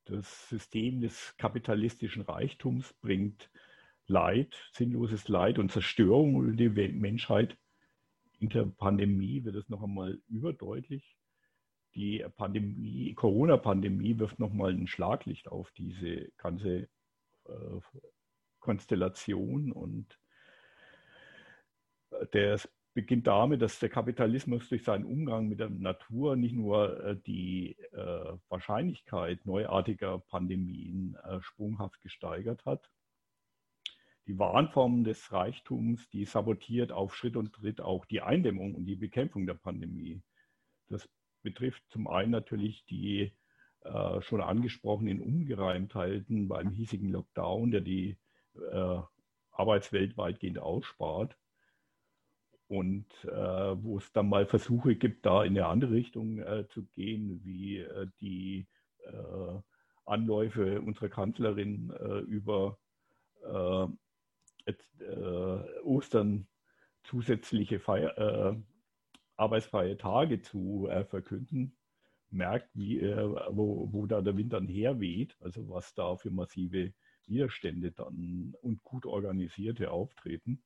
Das 0.09 0.49
System 0.49 1.01
des 1.01 1.35
kapitalistischen 1.37 2.23
Reichtums 2.23 2.93
bringt 2.93 3.51
Leid, 4.07 4.55
sinnloses 4.73 5.27
Leid 5.27 5.59
und 5.59 5.71
Zerstörung 5.71 6.43
über 6.43 6.53
die 6.55 6.89
Menschheit. 6.89 7.55
In 8.39 8.49
der 8.49 8.65
Pandemie 8.65 9.43
wird 9.43 9.55
es 9.55 9.69
noch 9.69 9.83
einmal 9.83 10.19
überdeutlich. 10.27 11.15
Die 11.93 12.25
Pandemie, 12.37 13.13
Corona-Pandemie 13.13 14.17
wirft 14.17 14.39
noch 14.39 14.51
mal 14.51 14.71
ein 14.71 14.87
Schlaglicht 14.87 15.47
auf 15.47 15.71
diese 15.71 16.31
ganze 16.37 16.89
äh, 17.45 17.79
Konstellation 18.59 19.71
und 19.71 20.19
der 22.33 22.59
beginnt 22.93 23.27
damit, 23.27 23.61
dass 23.61 23.79
der 23.79 23.89
Kapitalismus 23.89 24.67
durch 24.69 24.83
seinen 24.83 25.05
Umgang 25.05 25.47
mit 25.47 25.59
der 25.59 25.69
Natur 25.69 26.35
nicht 26.35 26.55
nur 26.55 27.03
äh, 27.03 27.15
die 27.25 27.77
äh, 27.91 28.37
Wahrscheinlichkeit 28.49 29.45
neuartiger 29.45 30.19
Pandemien 30.19 31.15
äh, 31.23 31.39
sprunghaft 31.41 32.01
gesteigert 32.01 32.65
hat. 32.65 32.89
Die 34.25 34.37
Wahnform 34.37 35.03
des 35.03 35.31
Reichtums, 35.31 36.09
die 36.09 36.25
sabotiert 36.25 36.91
auf 36.91 37.15
Schritt 37.15 37.35
und 37.35 37.53
Tritt 37.53 37.81
auch 37.81 38.05
die 38.05 38.21
Eindämmung 38.21 38.75
und 38.75 38.85
die 38.85 38.95
Bekämpfung 38.95 39.47
der 39.47 39.55
Pandemie. 39.55 40.21
Das 40.87 41.09
betrifft 41.41 41.83
zum 41.89 42.07
einen 42.07 42.31
natürlich 42.31 42.85
die 42.85 43.33
schon 44.19 44.41
angesprochenen 44.41 45.21
Ungereimtheiten 45.21 46.49
beim 46.49 46.69
hiesigen 46.69 47.09
Lockdown, 47.09 47.71
der 47.71 47.81
die 47.81 48.17
Arbeitswelt 49.51 50.17
weitgehend 50.17 50.59
ausspart 50.59 51.35
und 52.69 53.07
äh, 53.25 53.83
wo 53.83 53.97
es 53.97 54.11
dann 54.13 54.29
mal 54.29 54.45
Versuche 54.45 54.95
gibt, 54.95 55.25
da 55.25 55.43
in 55.43 55.57
eine 55.57 55.65
andere 55.65 55.91
Richtung 55.91 56.37
äh, 56.37 56.67
zu 56.69 56.85
gehen, 56.85 57.41
wie 57.43 57.79
äh, 57.79 58.07
die 58.21 58.67
äh, 59.05 59.59
Anläufe 60.05 60.79
unserer 60.79 61.09
Kanzlerin 61.09 61.91
äh, 61.99 62.19
über 62.19 62.77
äh, 63.43 63.87
Ostern 65.83 66.47
zusätzliche 67.03 67.79
Feier, 67.79 68.61
arbeitsfreie 69.35 69.97
Tage 69.97 70.41
zu 70.41 70.87
verkünden, 71.09 71.75
merkt, 72.29 72.69
wie, 72.75 73.01
wo, 73.01 73.87
wo 73.91 74.05
da 74.05 74.21
der 74.21 74.37
Wind 74.37 74.53
dann 74.53 74.67
herweht, 74.67 75.35
also 75.39 75.67
was 75.69 75.95
da 75.95 76.17
für 76.17 76.29
massive 76.29 76.93
Widerstände 77.25 77.91
dann 77.93 78.53
und 78.61 78.83
gut 78.83 79.07
organisierte 79.07 79.89
auftreten. 79.89 80.61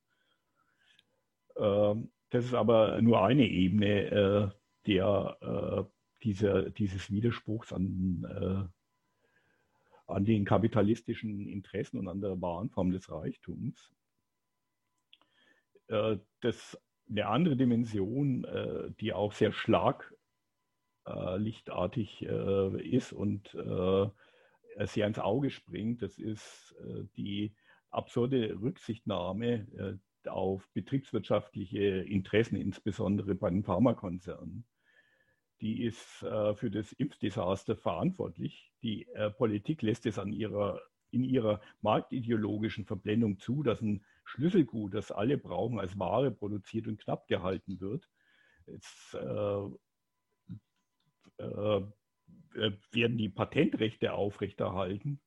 Ähm, 1.57 2.11
das 2.33 2.43
ist 2.45 2.53
aber 2.55 2.99
nur 3.01 3.23
eine 3.23 3.47
Ebene 3.47 4.09
äh, 4.09 4.49
der, 4.87 5.37
äh, 5.41 5.83
dieser, 6.23 6.71
dieses 6.71 7.11
Widerspruchs 7.11 7.71
an, 7.71 8.25
äh, 8.27 8.63
an 10.11 10.25
den 10.25 10.43
kapitalistischen 10.43 11.47
Interessen 11.47 11.99
und 11.99 12.07
an 12.07 12.21
der 12.21 12.41
wahren 12.41 12.71
Form 12.71 12.89
des 12.91 13.11
Reichtums. 13.11 13.93
das, 16.41 16.81
eine 17.09 17.27
andere 17.27 17.55
Dimension, 17.55 18.47
die 18.99 19.13
auch 19.13 19.33
sehr 19.33 19.51
schlaglichtartig 19.51 22.23
ist 22.23 23.13
und 23.13 23.49
sehr 23.49 25.07
ins 25.07 25.19
Auge 25.19 25.51
springt, 25.51 26.01
das 26.01 26.17
ist 26.17 26.75
die 27.15 27.53
absurde 27.91 28.59
Rücksichtnahme 28.59 29.99
auf 30.27 30.67
betriebswirtschaftliche 30.73 31.79
Interessen, 31.79 32.55
insbesondere 32.55 33.35
bei 33.35 33.49
den 33.49 33.63
Pharmakonzernen. 33.63 34.65
Die 35.61 35.83
ist 35.83 36.23
äh, 36.23 36.55
für 36.55 36.69
das 36.69 36.91
Impfdesaster 36.93 37.77
verantwortlich. 37.77 38.71
Die 38.81 39.07
äh, 39.13 39.29
Politik 39.29 39.81
lässt 39.81 40.05
es 40.05 40.19
an 40.19 40.33
ihrer, 40.33 40.81
in 41.11 41.23
ihrer 41.23 41.61
marktideologischen 41.81 42.85
Verblendung 42.85 43.39
zu, 43.39 43.63
dass 43.63 43.81
ein 43.81 44.03
Schlüsselgut, 44.25 44.93
das 44.93 45.11
alle 45.11 45.37
brauchen, 45.37 45.79
als 45.79 45.97
Ware 45.97 46.31
produziert 46.31 46.87
und 46.87 46.99
knapp 46.99 47.27
gehalten 47.27 47.79
wird. 47.79 48.09
Jetzt 48.67 49.13
äh, 49.13 49.63
äh 51.37 51.81
werden 52.91 53.17
die 53.17 53.29
Patentrechte 53.29 54.13
aufrechterhalten 54.13 55.19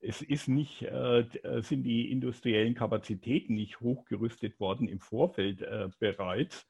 es 0.00 0.22
ist 0.22 0.48
nicht, 0.48 0.82
äh, 0.82 1.20
äh, 1.20 1.62
sind 1.62 1.82
die 1.82 2.10
industriellen 2.10 2.74
Kapazitäten 2.74 3.54
nicht 3.54 3.80
hochgerüstet 3.80 4.58
worden 4.60 4.88
im 4.88 5.00
Vorfeld 5.00 5.62
äh, 5.62 5.88
bereits. 5.98 6.66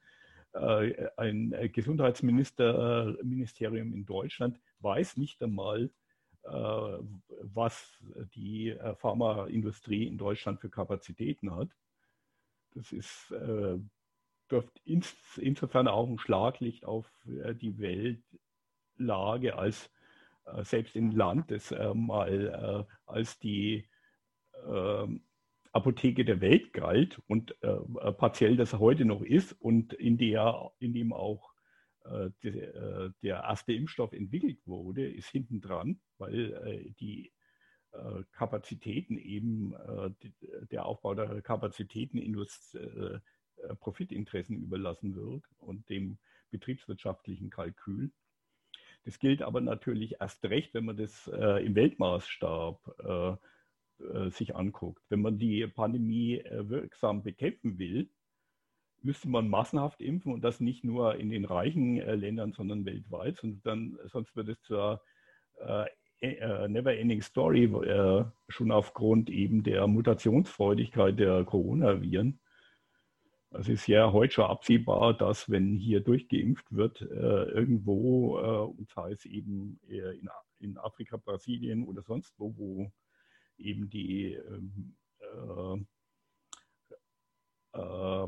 Äh, 0.53 1.09
ein 1.15 1.55
Gesundheitsministerium 1.71 3.93
in 3.93 4.05
Deutschland 4.05 4.59
weiß 4.79 5.17
nicht 5.17 5.41
einmal, 5.43 5.91
äh, 6.43 6.49
was 6.49 7.99
die 8.33 8.69
äh, 8.69 8.95
Pharmaindustrie 8.95 10.07
in 10.07 10.17
Deutschland 10.17 10.59
für 10.59 10.69
Kapazitäten 10.69 11.55
hat. 11.55 11.69
Das 12.75 12.91
ist, 12.91 13.33
dürfte 14.51 14.79
ins, 14.85 15.15
insofern 15.37 15.87
auch 15.87 16.07
ein 16.07 16.19
Schlaglicht 16.19 16.85
auf 16.85 17.11
die 17.25 17.79
Weltlage 17.79 19.57
als 19.57 19.87
äh, 19.87 19.89
selbst 20.63 20.95
im 20.95 21.11
Land, 21.11 21.51
das 21.51 21.71
äh, 21.71 21.93
mal 21.93 22.87
äh, 22.87 22.93
als 23.05 23.39
die 23.39 23.87
ähm, 24.67 25.23
Apotheke 25.71 26.25
der 26.25 26.41
Welt 26.41 26.73
galt 26.73 27.21
und 27.27 27.55
partiell 28.17 28.57
das 28.57 28.73
heute 28.73 29.05
noch 29.05 29.21
ist 29.21 29.53
und 29.53 29.93
in, 29.93 30.17
der, 30.17 30.71
in 30.79 30.95
dem 30.95 31.13
auch 31.13 31.53
der, 32.41 33.13
der 33.21 33.35
erste 33.35 33.73
Impfstoff 33.73 34.11
entwickelt 34.11 34.65
wurde, 34.65 35.07
ist 35.07 35.29
hinten 35.29 35.61
dran, 35.61 36.01
weil 36.17 36.91
die 36.99 37.31
Kapazitäten 38.31 39.19
eben, 39.19 39.75
der 40.71 40.87
Aufbau 40.87 41.13
der 41.13 41.39
Kapazitäten 41.43 42.17
Indust 42.17 42.75
Profitinteressen 43.79 44.57
überlassen 44.57 45.15
wird 45.15 45.43
und 45.59 45.87
dem 45.89 46.17
betriebswirtschaftlichen 46.49 47.51
Kalkül. 47.51 48.11
Das 49.05 49.19
gilt 49.19 49.41
aber 49.41 49.61
natürlich 49.61 50.17
erst 50.19 50.43
recht, 50.45 50.73
wenn 50.73 50.85
man 50.85 50.97
das 50.97 51.27
äh, 51.27 51.65
im 51.65 51.75
Weltmaßstab 51.75 52.95
äh, 53.03 53.35
äh, 53.99 54.29
sich 54.31 54.55
anguckt. 54.55 55.03
Wenn 55.09 55.21
man 55.21 55.37
die 55.37 55.67
Pandemie 55.67 56.37
äh, 56.39 56.69
wirksam 56.69 57.21
bekämpfen 57.21 57.77
will, 57.77 58.09
müsste 59.01 59.29
man 59.29 59.49
massenhaft 59.49 60.01
impfen 60.01 60.33
und 60.33 60.41
das 60.41 60.59
nicht 60.59 60.83
nur 60.83 61.15
in 61.15 61.29
den 61.29 61.45
reichen 61.45 61.99
äh, 61.99 62.15
Ländern, 62.15 62.53
sondern 62.53 62.85
weltweit. 62.85 63.37
Sonst, 63.37 63.65
dann, 63.65 63.97
sonst 64.05 64.35
wird 64.35 64.49
es 64.49 64.61
zur 64.61 65.01
Never-Ending 66.21 67.21
Story, 67.21 67.69
schon 68.47 68.71
aufgrund 68.71 69.29
eben 69.29 69.63
der 69.63 69.87
Mutationsfreudigkeit 69.87 71.19
der 71.19 71.43
Coronaviren. 71.43 72.39
Es 73.51 73.67
ist 73.67 73.87
ja 73.87 74.13
heute 74.13 74.33
schon 74.33 74.45
absehbar, 74.45 75.17
dass 75.17 75.49
wenn 75.49 75.75
hier 75.75 76.01
durchgeimpft 76.01 76.71
wird, 76.71 77.01
äh, 77.01 77.05
irgendwo, 77.05 78.37
äh, 78.37 78.77
und 78.77 78.89
sei 78.91 79.11
es 79.11 79.25
eben 79.25 79.79
in, 79.87 80.29
in, 80.59 80.77
Afrika, 80.77 81.17
Brasilien 81.17 81.83
oder 81.83 82.03
sonst 82.03 82.31
wo, 82.37 82.55
wo 82.57 82.91
eben 83.57 83.89
die 83.89 84.33
ähm, 84.33 84.95
äh, 85.19 85.77
äh, 87.73 88.23
äh, 88.23 88.27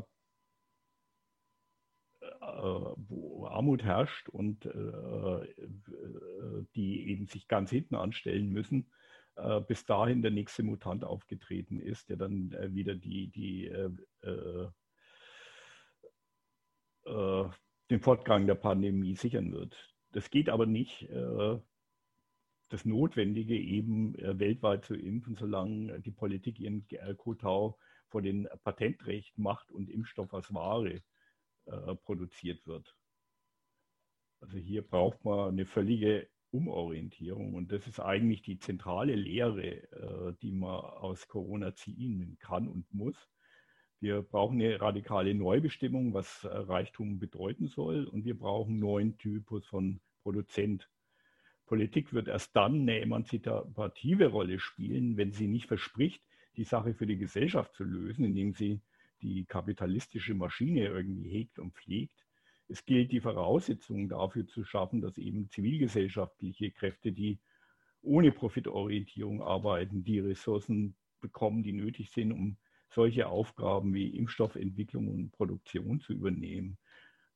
wo 2.96 3.46
Armut 3.46 3.84
herrscht 3.84 4.28
und 4.28 4.66
äh, 4.66 5.54
die 6.74 7.08
eben 7.08 7.26
sich 7.26 7.46
ganz 7.46 7.70
hinten 7.70 7.94
anstellen 7.94 8.48
müssen, 8.48 8.90
bis 9.66 9.86
dahin 9.86 10.20
der 10.20 10.30
nächste 10.30 10.62
Mutant 10.62 11.04
aufgetreten 11.04 11.80
ist, 11.80 12.10
der 12.10 12.18
dann 12.18 12.50
wieder 12.74 12.94
die, 12.94 13.28
die 13.28 13.72
äh, 17.04 17.44
den 17.90 18.00
Fortgang 18.00 18.46
der 18.46 18.54
Pandemie 18.54 19.16
sichern 19.16 19.52
wird. 19.52 19.76
Das 20.12 20.30
geht 20.30 20.48
aber 20.48 20.66
nicht, 20.66 21.02
äh, 21.02 21.58
das 22.68 22.84
Notwendige 22.84 23.56
eben 23.56 24.14
äh, 24.16 24.38
weltweit 24.38 24.84
zu 24.84 24.94
impfen, 24.94 25.36
solange 25.36 26.00
die 26.00 26.10
Politik 26.10 26.58
ihren 26.58 26.86
Kotau 27.16 27.78
vor 28.08 28.22
den 28.22 28.48
Patentrecht 28.64 29.36
macht 29.38 29.70
und 29.70 29.90
Impfstoff 29.90 30.32
als 30.34 30.52
Ware 30.52 31.02
äh, 31.66 31.94
produziert 31.96 32.66
wird. 32.66 32.94
Also 34.40 34.58
hier 34.58 34.82
braucht 34.82 35.24
man 35.24 35.50
eine 35.50 35.66
völlige 35.66 36.28
Umorientierung 36.50 37.54
und 37.54 37.72
das 37.72 37.86
ist 37.86 38.00
eigentlich 38.00 38.42
die 38.42 38.58
zentrale 38.58 39.14
Lehre, 39.14 39.82
äh, 39.92 40.34
die 40.42 40.52
man 40.52 40.80
aus 40.80 41.28
Corona 41.28 41.74
ziehen 41.74 42.36
kann 42.40 42.68
und 42.68 42.92
muss. 42.92 43.16
Wir 44.02 44.20
brauchen 44.20 44.60
eine 44.60 44.80
radikale 44.80 45.32
Neubestimmung, 45.32 46.12
was 46.12 46.42
äh, 46.42 46.48
Reichtum 46.48 47.20
bedeuten 47.20 47.68
soll. 47.68 48.02
Und 48.06 48.24
wir 48.24 48.36
brauchen 48.36 48.72
einen 48.72 48.80
neuen 48.80 49.16
Typus 49.16 49.64
von 49.64 50.00
Produzent. 50.24 50.90
Politik 51.66 52.12
wird 52.12 52.26
erst 52.26 52.56
dann 52.56 52.80
eine 52.80 53.00
emanzipative 53.00 54.26
Rolle 54.26 54.58
spielen, 54.58 55.16
wenn 55.16 55.30
sie 55.30 55.46
nicht 55.46 55.66
verspricht, 55.66 56.20
die 56.56 56.64
Sache 56.64 56.94
für 56.94 57.06
die 57.06 57.16
Gesellschaft 57.16 57.74
zu 57.74 57.84
lösen, 57.84 58.24
indem 58.24 58.54
sie 58.54 58.80
die 59.22 59.44
kapitalistische 59.44 60.34
Maschine 60.34 60.86
irgendwie 60.86 61.30
hegt 61.30 61.60
und 61.60 61.72
pflegt. 61.72 62.26
Es 62.66 62.84
gilt, 62.84 63.12
die 63.12 63.20
Voraussetzungen 63.20 64.08
dafür 64.08 64.48
zu 64.48 64.64
schaffen, 64.64 65.00
dass 65.00 65.16
eben 65.16 65.48
zivilgesellschaftliche 65.48 66.72
Kräfte, 66.72 67.12
die 67.12 67.38
ohne 68.02 68.32
Profitorientierung 68.32 69.42
arbeiten, 69.42 70.02
die 70.02 70.18
Ressourcen 70.18 70.96
bekommen, 71.20 71.62
die 71.62 71.72
nötig 71.72 72.10
sind, 72.10 72.32
um 72.32 72.56
solche 72.92 73.28
Aufgaben 73.28 73.94
wie 73.94 74.16
Impfstoffentwicklung 74.16 75.08
und 75.08 75.32
Produktion 75.32 76.00
zu 76.00 76.12
übernehmen. 76.12 76.78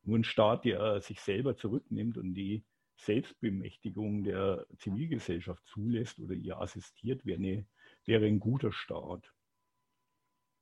Nur 0.02 0.18
ein 0.18 0.24
Staat, 0.24 0.64
der 0.64 1.00
sich 1.00 1.20
selber 1.20 1.56
zurücknimmt 1.56 2.18
und 2.18 2.34
die 2.34 2.64
Selbstbemächtigung 2.96 4.24
der 4.24 4.66
Zivilgesellschaft 4.78 5.66
zulässt 5.66 6.18
oder 6.18 6.34
ihr 6.34 6.60
assistiert, 6.60 7.26
wäre, 7.26 7.38
eine, 7.38 7.66
wäre 8.04 8.26
ein 8.26 8.40
guter 8.40 8.72
Staat. 8.72 9.32